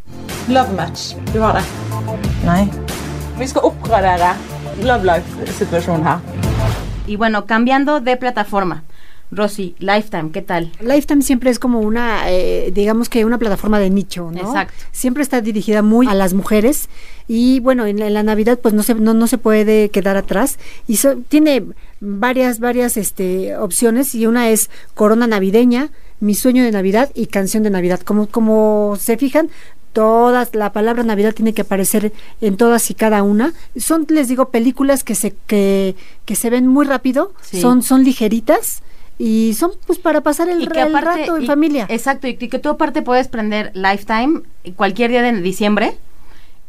Love 0.48 0.72
match. 0.76 1.14
Du 1.32 1.42
har 1.42 1.54
det? 1.54 1.64
Nei. 2.44 2.68
Vi 3.38 3.46
skal 3.46 3.64
oppgradere 3.64 4.34
Love 4.82 5.04
Life-situasjonen 5.04 6.06
her. 6.06 6.53
Y 7.06 7.16
bueno, 7.16 7.46
cambiando 7.46 8.00
de 8.00 8.16
plataforma. 8.16 8.84
Rosy, 9.30 9.74
Lifetime, 9.80 10.30
¿qué 10.30 10.42
tal? 10.42 10.70
Lifetime 10.80 11.22
siempre 11.22 11.50
es 11.50 11.58
como 11.58 11.80
una, 11.80 12.30
eh, 12.30 12.70
digamos 12.72 13.08
que 13.08 13.24
una 13.24 13.38
plataforma 13.38 13.80
de 13.80 13.90
nicho, 13.90 14.30
¿no? 14.30 14.38
Exacto. 14.38 14.74
Siempre 14.92 15.24
está 15.24 15.40
dirigida 15.40 15.82
muy 15.82 16.06
a 16.06 16.14
las 16.14 16.34
mujeres 16.34 16.88
y 17.26 17.58
bueno, 17.58 17.84
en 17.86 17.98
la, 17.98 18.06
en 18.06 18.14
la 18.14 18.22
Navidad 18.22 18.60
pues 18.62 18.74
no 18.74 18.84
se, 18.84 18.94
no, 18.94 19.12
no 19.12 19.26
se 19.26 19.38
puede 19.38 19.88
quedar 19.88 20.16
atrás 20.16 20.58
y 20.86 20.98
so- 20.98 21.16
tiene 21.28 21.64
varias, 22.00 22.60
varias 22.60 22.96
este, 22.96 23.56
opciones 23.56 24.14
y 24.14 24.26
una 24.26 24.50
es 24.50 24.70
Corona 24.94 25.26
Navideña, 25.26 25.90
Mi 26.20 26.34
Sueño 26.34 26.62
de 26.62 26.70
Navidad 26.70 27.10
y 27.14 27.26
Canción 27.26 27.64
de 27.64 27.70
Navidad. 27.70 28.00
Como, 28.00 28.28
como 28.28 28.96
se 29.00 29.16
fijan, 29.16 29.48
todas, 29.94 30.54
la 30.54 30.72
palabra 30.74 31.02
Navidad 31.04 31.32
tiene 31.32 31.54
que 31.54 31.62
aparecer 31.62 32.12
en 32.42 32.58
todas 32.58 32.90
y 32.90 32.94
cada 32.94 33.22
una. 33.22 33.54
Son, 33.76 34.04
les 34.10 34.28
digo, 34.28 34.50
películas 34.50 35.02
que 35.04 35.14
se, 35.14 35.34
que, 35.46 35.96
que 36.26 36.36
se 36.36 36.50
ven 36.50 36.66
muy 36.66 36.84
rápido, 36.84 37.32
Sí. 37.40 37.62
son, 37.62 37.82
son 37.82 38.04
ligeritas 38.04 38.82
y 39.16 39.54
son 39.58 39.70
pues 39.86 39.98
para 39.98 40.20
pasar 40.20 40.48
el, 40.50 40.60
Y 40.60 40.64
el 40.64 40.92
rato 40.92 41.36
en 41.38 41.44
y- 41.44 41.46
familia. 41.46 41.86
Exacto, 41.88 42.26
y 42.26 42.34
que 42.36 42.58
tú 42.58 42.68
aparte 42.68 43.00
puedes 43.00 43.28
prender 43.28 43.70
Lifetime 43.74 44.42
cualquier 44.76 45.10
día 45.10 45.22
de 45.22 45.40
diciembre 45.40 45.96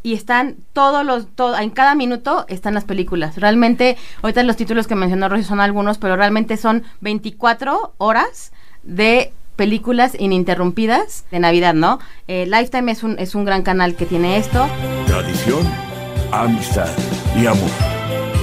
y 0.04 0.14
están 0.14 0.56
todos 0.74 1.04
los, 1.04 1.26
todo, 1.34 1.58
en 1.58 1.72
cada 1.72 1.96
minuto 1.96 2.46
están 2.48 2.76
las 2.76 2.84
películas. 2.84 3.38
Realmente, 3.38 3.98
ahorita 4.22 4.44
los 4.44 4.56
títulos 4.56 4.86
que 4.86 4.94
mencionó 4.94 5.28
Rosy 5.28 5.44
son 5.44 5.60
algunos, 5.60 5.98
pero 5.98 6.16
realmente 6.16 6.58
son 6.58 6.84
24 7.02 7.94
horas 7.98 8.52
de 8.84 9.34
películas 9.56 10.16
ininterrumpidas 10.20 11.26
de 11.32 11.40
Navidad, 11.40 11.74
¿no? 11.74 12.00
Eh, 12.28 12.46
Lifetime 12.46 12.92
es 12.92 13.04
un, 13.04 13.18
es 13.20 13.36
un 13.36 13.46
gran 13.46 13.64
canal 13.64 13.96
que 13.96 14.06
tiene 14.06 14.38
esto. 14.38 14.68
Tradición, 15.08 15.66
amistad 16.32 16.90
y 17.36 17.46
amor 17.46 17.96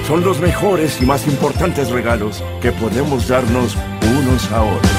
son 0.06 0.24
los 0.24 0.40
mejores 0.40 1.00
y 1.00 1.06
más 1.06 1.26
importantes 1.26 1.90
regalos 1.90 2.42
que 2.60 2.72
podemos 2.72 3.28
darnos 3.28 3.76
unos 4.18 4.50
a 4.50 4.62
otros. 4.62 4.92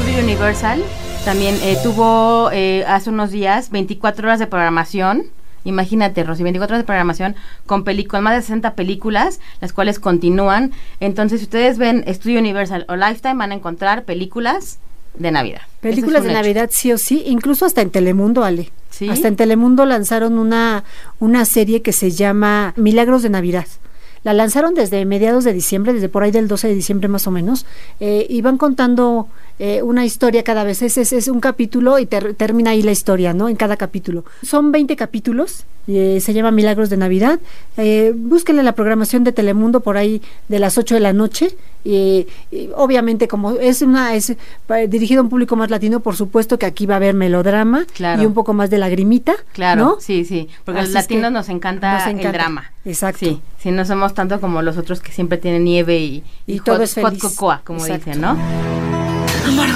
Studio 0.00 0.22
Universal 0.22 0.82
también 1.24 1.56
eh, 1.62 1.76
tuvo 1.82 2.50
eh, 2.52 2.84
hace 2.86 3.10
unos 3.10 3.30
días 3.32 3.70
24 3.70 4.28
horas 4.28 4.38
de 4.38 4.46
programación. 4.46 5.24
Imagínate, 5.68 6.24
Rosy, 6.24 6.42
24 6.42 6.74
horas 6.74 6.82
de 6.82 6.86
programación 6.86 7.36
con, 7.66 7.84
peli- 7.84 8.04
con 8.06 8.22
más 8.22 8.34
de 8.34 8.40
60 8.42 8.74
películas, 8.74 9.38
las 9.60 9.72
cuales 9.72 9.98
continúan. 10.00 10.72
Entonces, 11.00 11.40
si 11.40 11.44
ustedes 11.44 11.78
ven 11.78 12.04
Studio 12.08 12.40
Universal 12.40 12.84
o 12.88 12.96
Lifetime, 12.96 13.34
van 13.34 13.52
a 13.52 13.54
encontrar 13.54 14.04
películas 14.04 14.78
de 15.14 15.30
Navidad. 15.30 15.62
Películas 15.80 16.22
de 16.22 16.30
hecho. 16.30 16.38
Navidad 16.38 16.70
sí 16.72 16.92
o 16.92 16.98
sí, 16.98 17.22
incluso 17.26 17.66
hasta 17.66 17.82
en 17.82 17.90
Telemundo, 17.90 18.44
Ale. 18.44 18.70
¿Sí? 18.90 19.08
Hasta 19.08 19.28
en 19.28 19.36
Telemundo 19.36 19.84
lanzaron 19.84 20.38
una, 20.38 20.84
una 21.20 21.44
serie 21.44 21.82
que 21.82 21.92
se 21.92 22.10
llama 22.10 22.72
Milagros 22.76 23.22
de 23.22 23.30
Navidad. 23.30 23.66
La 24.28 24.34
lanzaron 24.34 24.74
desde 24.74 25.06
mediados 25.06 25.44
de 25.44 25.54
diciembre, 25.54 25.94
desde 25.94 26.10
por 26.10 26.22
ahí 26.22 26.30
del 26.30 26.48
12 26.48 26.68
de 26.68 26.74
diciembre 26.74 27.08
más 27.08 27.26
o 27.26 27.30
menos, 27.30 27.64
eh, 27.98 28.26
y 28.28 28.42
van 28.42 28.58
contando 28.58 29.26
eh, 29.58 29.80
una 29.80 30.04
historia 30.04 30.42
cada 30.44 30.64
vez. 30.64 30.82
Es, 30.82 31.28
un 31.28 31.40
capítulo 31.40 31.98
y 31.98 32.04
ter- 32.04 32.34
termina 32.34 32.72
ahí 32.72 32.82
la 32.82 32.90
historia, 32.92 33.32
¿no? 33.32 33.48
En 33.48 33.56
cada 33.56 33.78
capítulo. 33.78 34.26
Son 34.42 34.70
20 34.70 34.96
capítulos, 34.96 35.64
eh, 35.86 36.18
se 36.20 36.34
llama 36.34 36.50
Milagros 36.50 36.90
de 36.90 36.98
Navidad. 36.98 37.40
Eh, 37.78 38.12
búsquenle 38.14 38.62
la 38.62 38.72
programación 38.72 39.24
de 39.24 39.32
Telemundo 39.32 39.80
por 39.80 39.96
ahí 39.96 40.20
de 40.48 40.58
las 40.58 40.76
8 40.76 40.96
de 40.96 41.00
la 41.00 41.14
noche. 41.14 41.56
Y, 41.90 42.26
y 42.50 42.68
obviamente 42.76 43.28
como 43.28 43.52
es 43.52 43.80
una 43.80 44.14
es 44.14 44.34
pa- 44.66 44.76
dirigido 44.86 45.20
a 45.20 45.22
un 45.24 45.30
público 45.30 45.56
más 45.56 45.70
latino, 45.70 46.00
por 46.00 46.16
supuesto 46.16 46.58
que 46.58 46.66
aquí 46.66 46.84
va 46.84 46.94
a 46.94 46.96
haber 46.98 47.14
melodrama 47.14 47.86
Claro. 47.94 48.22
y 48.22 48.26
un 48.26 48.34
poco 48.34 48.52
más 48.52 48.68
de 48.68 48.76
lagrimita, 48.76 49.34
Claro, 49.54 49.82
¿no? 49.84 49.96
sí, 49.98 50.26
sí, 50.26 50.48
porque 50.66 50.82
los 50.82 50.90
Así 50.94 51.08
que 51.08 51.14
latinos 51.14 51.32
nos 51.32 51.48
encanta, 51.48 51.94
nos 51.94 52.02
encanta. 52.08 52.26
el 52.26 52.32
drama. 52.34 52.72
Exacto. 52.84 53.20
Sí, 53.20 53.40
sí, 53.58 53.70
no 53.70 53.86
somos 53.86 54.12
tanto 54.12 54.38
como 54.38 54.60
los 54.60 54.76
otros 54.76 55.00
que 55.00 55.12
siempre 55.12 55.38
tienen 55.38 55.64
nieve 55.64 55.96
y, 55.98 56.24
Y 56.46 56.58
hot, 56.58 56.64
todo 56.66 56.82
es 56.82 56.94
hot 56.94 57.04
feliz. 57.06 57.22
cocoa, 57.22 57.62
como 57.64 57.80
Exacto. 57.80 58.04
dicen, 58.10 58.20
¿no? 58.20 58.36
Amaro, 59.46 59.74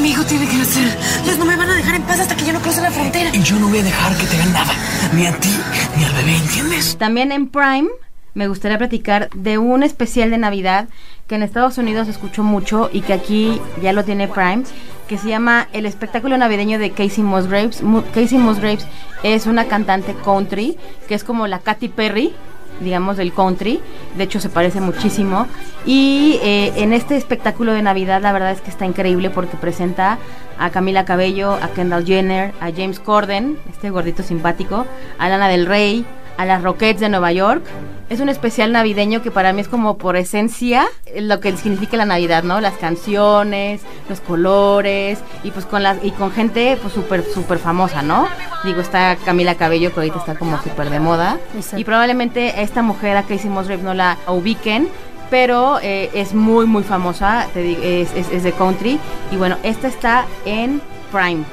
mi 0.00 0.10
hijo 0.10 0.24
tiene 0.24 0.48
que 0.48 0.56
nacer. 0.56 0.88
Ellos 1.24 1.38
no 1.38 1.44
me 1.44 1.56
van 1.56 1.68
a 1.68 1.74
dejar 1.74 1.96
en 1.96 2.02
paz 2.02 2.20
hasta 2.20 2.34
que 2.34 2.46
yo 2.46 2.52
no 2.54 2.60
cruce 2.60 2.80
la 2.80 2.90
frontera. 2.90 3.30
Y 3.34 3.42
yo 3.42 3.58
no 3.58 3.68
voy 3.68 3.78
a 3.80 3.82
dejar 3.82 4.16
que 4.16 4.24
te 4.26 4.36
hagan 4.36 4.52
nada. 4.52 4.72
Ni 5.14 5.26
a 5.26 5.36
ti, 5.38 5.50
ni 5.98 6.04
al 6.04 6.12
bebé, 6.14 6.36
¿entiendes? 6.36 6.96
También 6.96 7.30
en 7.30 7.48
Prime 7.48 7.88
me 8.34 8.48
gustaría 8.48 8.78
platicar 8.78 9.28
de 9.34 9.58
un 9.58 9.82
especial 9.82 10.30
de 10.30 10.38
Navidad 10.38 10.88
que 11.28 11.34
en 11.36 11.42
Estados 11.42 11.78
Unidos 11.78 12.08
escuchó 12.08 12.42
mucho 12.42 12.90
y 12.92 13.00
que 13.02 13.12
aquí 13.12 13.60
ya 13.82 13.92
lo 13.92 14.04
tiene 14.04 14.28
Prime, 14.28 14.64
que 15.08 15.18
se 15.18 15.28
llama 15.28 15.68
El 15.72 15.86
espectáculo 15.86 16.36
navideño 16.36 16.78
de 16.78 16.90
Casey 16.90 17.22
Musgraves. 17.24 17.82
Mu- 17.82 18.02
Casey 18.14 18.38
Musgraves 18.38 18.86
es 19.22 19.46
una 19.46 19.66
cantante 19.66 20.14
country 20.24 20.76
que 21.08 21.14
es 21.14 21.24
como 21.24 21.46
la 21.46 21.58
Katy 21.58 21.88
Perry 21.88 22.32
digamos 22.80 23.16
del 23.16 23.32
country, 23.32 23.80
de 24.16 24.24
hecho 24.24 24.40
se 24.40 24.48
parece 24.48 24.80
muchísimo 24.80 25.46
y 25.86 26.40
eh, 26.42 26.72
en 26.76 26.92
este 26.92 27.16
espectáculo 27.16 27.72
de 27.74 27.82
Navidad 27.82 28.20
la 28.22 28.32
verdad 28.32 28.50
es 28.50 28.60
que 28.60 28.70
está 28.70 28.86
increíble 28.86 29.30
porque 29.30 29.56
presenta 29.56 30.18
a 30.58 30.70
Camila 30.70 31.04
Cabello, 31.04 31.52
a 31.52 31.68
Kendall 31.68 32.04
Jenner, 32.06 32.52
a 32.60 32.72
James 32.72 32.98
Corden, 32.98 33.56
este 33.70 33.90
gordito 33.90 34.22
simpático, 34.24 34.86
a 35.18 35.28
Lana 35.28 35.48
del 35.48 35.66
Rey, 35.66 36.04
a 36.36 36.44
las 36.44 36.62
Rockets 36.62 37.00
de 37.00 37.08
Nueva 37.08 37.32
York. 37.32 37.62
Es 38.08 38.20
un 38.20 38.28
especial 38.28 38.72
navideño 38.72 39.22
que 39.22 39.30
para 39.30 39.52
mí 39.54 39.60
es 39.62 39.68
como 39.68 39.96
por 39.96 40.16
esencia 40.16 40.84
eh, 41.06 41.22
lo 41.22 41.40
que 41.40 41.56
significa 41.56 41.96
la 41.96 42.04
Navidad, 42.04 42.42
¿no? 42.42 42.60
Las 42.60 42.74
canciones, 42.74 43.80
los 44.08 44.20
colores 44.20 45.18
y 45.44 45.50
pues 45.50 45.64
con 45.64 45.82
las 45.82 46.04
y 46.04 46.10
con 46.10 46.30
gente 46.30 46.76
pues 46.82 46.92
súper 46.92 47.24
súper 47.24 47.58
famosa, 47.58 48.02
¿no? 48.02 48.28
Digo, 48.64 48.80
está 48.80 49.16
Camila 49.24 49.54
Cabello 49.54 49.92
que 49.94 50.00
ahorita 50.00 50.18
está 50.18 50.34
como 50.34 50.60
súper 50.62 50.90
de 50.90 51.00
moda 51.00 51.38
Exacto. 51.54 51.78
y 51.78 51.84
probablemente 51.84 52.60
esta 52.62 52.82
mujer 52.82 53.16
a 53.16 53.22
Casey 53.22 53.48
Musgrave 53.48 53.82
no 53.82 53.94
la 53.94 54.18
ubiquen, 54.26 54.88
pero 55.30 55.78
eh, 55.82 56.10
es 56.12 56.34
muy 56.34 56.66
muy 56.66 56.82
famosa, 56.82 57.46
te 57.54 57.62
digo, 57.62 57.80
es, 57.82 58.12
es- 58.14 58.30
es 58.30 58.42
de 58.42 58.52
country 58.52 58.98
y 59.30 59.36
bueno, 59.36 59.56
esta 59.62 59.88
está 59.88 60.26
en 60.44 60.82
Prime. 61.10 61.44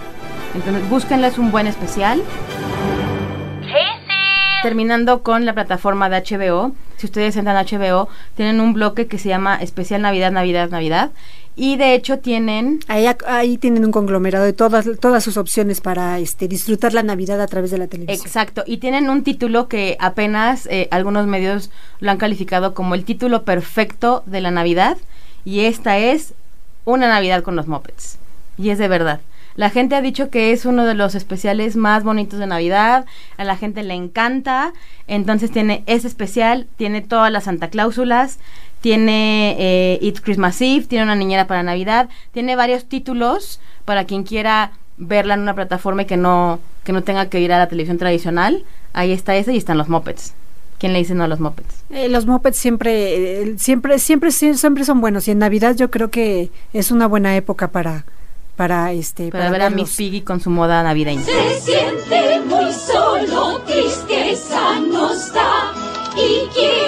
Entonces 0.56 0.90
búsquenla, 0.90 1.28
es 1.28 1.38
un 1.38 1.52
buen 1.52 1.68
especial. 1.68 2.22
Terminando 4.62 5.24
con 5.24 5.46
la 5.46 5.54
plataforma 5.54 6.10
de 6.10 6.18
HBO, 6.18 6.74
si 6.98 7.06
ustedes 7.06 7.38
entran 7.38 7.56
a 7.56 7.64
HBO, 7.64 8.10
tienen 8.36 8.60
un 8.60 8.74
bloque 8.74 9.08
que 9.08 9.18
se 9.18 9.30
llama 9.30 9.56
Especial 9.56 10.02
Navidad, 10.02 10.32
Navidad, 10.32 10.70
Navidad. 10.70 11.12
Y 11.56 11.78
de 11.78 11.94
hecho 11.94 12.20
tienen... 12.20 12.80
Ahí, 12.88 13.06
ahí 13.28 13.58
tienen 13.58 13.86
un 13.86 13.92
conglomerado 13.92 14.46
de 14.46 14.54
todas, 14.54 14.88
todas 15.00 15.24
sus 15.24 15.38
opciones 15.38 15.82
para 15.82 16.20
este, 16.20 16.48
disfrutar 16.48 16.94
la 16.94 17.04
Navidad 17.04 17.42
a 17.42 17.48
través 17.48 17.72
de 17.72 17.78
la 17.78 17.88
televisión. 17.88 18.26
Exacto, 18.26 18.64
y 18.66 18.78
tienen 18.78 19.10
un 19.10 19.24
título 19.24 19.68
que 19.68 19.98
apenas 20.00 20.68
eh, 20.68 20.88
algunos 20.92 21.28
medios 21.28 21.70
lo 22.00 22.12
han 22.12 22.18
calificado 22.18 22.74
como 22.74 22.96
el 22.96 23.06
título 23.06 23.44
perfecto 23.44 24.24
de 24.26 24.42
la 24.42 24.52
Navidad. 24.52 24.98
Y 25.46 25.62
esta 25.62 25.98
es 25.98 26.34
Una 26.86 27.08
Navidad 27.08 27.44
con 27.44 27.56
los 27.56 27.68
Muppets. 27.68 28.18
Y 28.58 28.70
es 28.70 28.78
de 28.78 28.88
verdad. 28.88 29.22
La 29.60 29.70
gente 29.70 29.96
ha 29.96 30.02
dicho 30.02 30.30
que 30.30 30.54
es 30.54 30.66
uno 30.66 30.86
de 30.86 30.94
los 30.94 31.16
especiales 31.16 31.76
más 31.76 32.06
bonitos 32.06 32.40
de 32.40 32.48
Navidad, 32.48 33.06
a 33.36 33.44
la 33.44 33.58
gente 33.58 33.84
le 33.84 33.94
encanta, 33.94 34.72
entonces 35.06 35.52
tiene 35.52 35.84
ese 35.86 36.08
especial, 36.08 36.66
tiene 36.78 37.02
todas 37.02 37.30
las 37.30 37.44
Santa 37.44 37.68
Cláusulas, 37.70 38.40
tiene 38.80 39.58
eh, 39.60 40.00
It's 40.02 40.22
Christmas 40.22 40.62
Eve, 40.62 40.86
tiene 40.88 41.04
una 41.04 41.16
niñera 41.16 41.46
para 41.46 41.62
Navidad, 41.62 42.08
tiene 42.32 42.56
varios 42.56 42.86
títulos 42.86 43.60
para 43.84 44.06
quien 44.06 44.24
quiera 44.24 44.72
verla 44.98 45.34
en 45.34 45.42
una 45.42 45.56
plataforma 45.56 46.04
y 46.04 46.06
que 46.06 46.16
no, 46.16 46.60
que 46.86 46.94
no 46.94 47.04
tenga 47.04 47.26
que 47.28 47.42
ir 47.42 47.52
a 47.52 47.58
la 47.58 47.68
televisión 47.68 47.98
tradicional. 47.98 48.64
Ahí 48.94 49.12
está 49.12 49.36
ese 49.36 49.54
y 49.54 49.58
están 49.58 49.78
los 49.78 49.90
Muppets. 49.90 50.34
¿Quién 50.78 50.94
le 50.94 51.00
dice 51.00 51.16
no 51.16 51.26
a 51.26 51.28
los 51.28 51.42
Muppets? 51.42 51.84
Eh, 51.90 52.08
los 52.08 52.26
mopeds 52.26 52.58
siempre, 52.58 53.42
eh, 53.42 53.56
siempre, 53.58 54.00
siempre, 54.00 54.30
sie- 54.30 54.54
siempre 54.56 54.86
son 54.86 55.02
buenos 55.02 55.28
y 55.28 55.32
en 55.32 55.40
Navidad 55.40 55.76
yo 55.76 55.92
creo 55.92 56.10
que 56.10 56.50
es 56.72 56.92
una 56.92 57.06
buena 57.08 57.36
época 57.36 57.68
para, 57.68 58.06
para 58.60 58.92
este, 58.92 59.32
Para, 59.32 59.50
ver 59.50 59.62
a 59.62 59.70
verlos. 59.70 59.88
Miss 59.88 59.96
Piggy 59.96 60.20
con 60.20 60.42
su 60.42 60.50
moda 60.50 60.84
navideña. 60.84 61.24
Se 61.24 61.62
siente 61.62 62.42
muy 62.42 62.74
solo, 62.74 63.62
tristeza 63.62 64.82
nos 64.82 65.32
da 65.32 65.72
y 66.18 66.46
quiere 66.54 66.79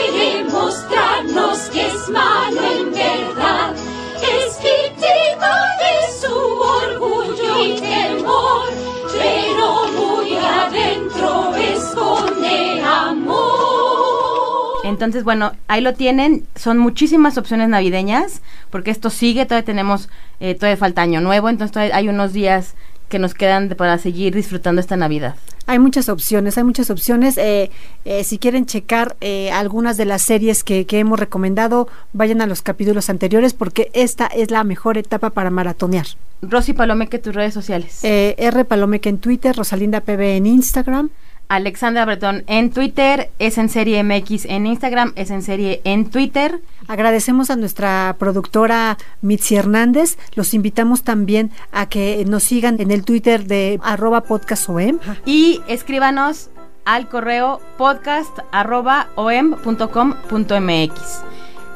Entonces, 15.01 15.23
bueno, 15.23 15.53
ahí 15.67 15.81
lo 15.81 15.93
tienen. 15.95 16.45
Son 16.55 16.77
muchísimas 16.77 17.37
opciones 17.39 17.69
navideñas, 17.69 18.41
porque 18.69 18.91
esto 18.91 19.09
sigue, 19.09 19.45
todavía 19.45 19.65
tenemos, 19.65 20.09
eh, 20.39 20.53
todavía 20.53 20.77
falta 20.77 21.01
año 21.01 21.21
nuevo, 21.21 21.49
entonces 21.49 21.71
todavía 21.71 21.95
hay 21.95 22.07
unos 22.07 22.33
días 22.33 22.75
que 23.09 23.17
nos 23.19 23.33
quedan 23.33 23.67
de- 23.67 23.75
para 23.75 23.97
seguir 23.97 24.35
disfrutando 24.35 24.79
esta 24.79 24.95
Navidad. 24.97 25.35
Hay 25.65 25.79
muchas 25.79 26.07
opciones, 26.07 26.57
hay 26.57 26.63
muchas 26.63 26.89
opciones. 26.91 27.37
Eh, 27.37 27.71
eh, 28.05 28.23
si 28.23 28.37
quieren 28.37 28.65
checar 28.67 29.15
eh, 29.21 29.51
algunas 29.51 29.97
de 29.97 30.05
las 30.05 30.21
series 30.21 30.63
que, 30.63 30.85
que 30.85 30.99
hemos 30.99 31.19
recomendado, 31.19 31.87
vayan 32.13 32.41
a 32.41 32.45
los 32.45 32.61
capítulos 32.61 33.09
anteriores 33.09 33.53
porque 33.53 33.89
esta 33.93 34.27
es 34.27 34.51
la 34.51 34.63
mejor 34.63 34.97
etapa 34.99 35.31
para 35.31 35.49
maratonear. 35.49 36.05
Rosy 36.43 36.73
Palomeque, 36.73 37.19
tus 37.19 37.33
redes 37.35 37.53
sociales. 37.53 37.99
R. 38.03 38.65
Palomeque 38.65 39.09
en 39.09 39.17
Twitter, 39.17 39.55
Rosalinda 39.55 40.01
PB 40.01 40.37
en 40.37 40.45
Instagram. 40.45 41.09
Alexandra 41.51 42.05
Bretón 42.05 42.45
en 42.47 42.71
Twitter, 42.71 43.29
es 43.37 43.57
en 43.57 43.67
serie 43.67 44.01
MX 44.05 44.45
en 44.45 44.65
Instagram, 44.65 45.11
es 45.17 45.31
en 45.31 45.41
serie 45.41 45.81
en 45.83 46.09
Twitter. 46.09 46.61
Agradecemos 46.87 47.49
a 47.49 47.57
nuestra 47.57 48.15
productora 48.17 48.97
Mitzi 49.21 49.57
Hernández. 49.57 50.17
Los 50.33 50.53
invitamos 50.53 51.03
también 51.03 51.51
a 51.73 51.89
que 51.89 52.23
nos 52.25 52.43
sigan 52.43 52.79
en 52.79 52.89
el 52.89 53.03
Twitter 53.03 53.47
de 53.47 53.81
arroba 53.83 54.21
podcastom. 54.21 54.99
Y 55.25 55.59
escríbanos 55.67 56.49
al 56.85 57.09
correo 57.09 57.59
podcast 57.77 58.39
arroba. 58.53 59.09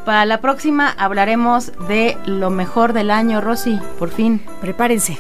Para 0.06 0.26
la 0.26 0.40
próxima 0.40 0.90
hablaremos 0.98 1.74
de 1.90 2.18
lo 2.26 2.50
mejor 2.50 2.94
del 2.94 3.12
año, 3.12 3.42
Rosy, 3.42 3.78
por 4.00 4.10
fin. 4.10 4.42
Prepárense. 4.62 5.20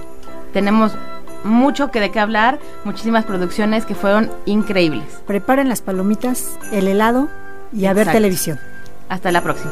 Tenemos 0.54 0.94
mucho 1.46 1.92
que 1.92 2.00
de 2.00 2.12
qué 2.12 2.20
hablar, 2.20 2.60
muchísimas 2.84 3.24
producciones 3.24 3.86
que 3.86 3.96
fueron 3.96 4.32
increíbles. 4.46 5.22
Preparen 5.26 5.70
las 5.70 5.82
palomitas, 5.82 6.58
el 6.72 6.88
helado 6.88 7.30
y 7.72 7.86
a 7.86 7.94
ver 7.94 8.12
televisión. 8.12 8.60
Hasta 9.08 9.32
la 9.32 9.42
próxima. 9.42 9.72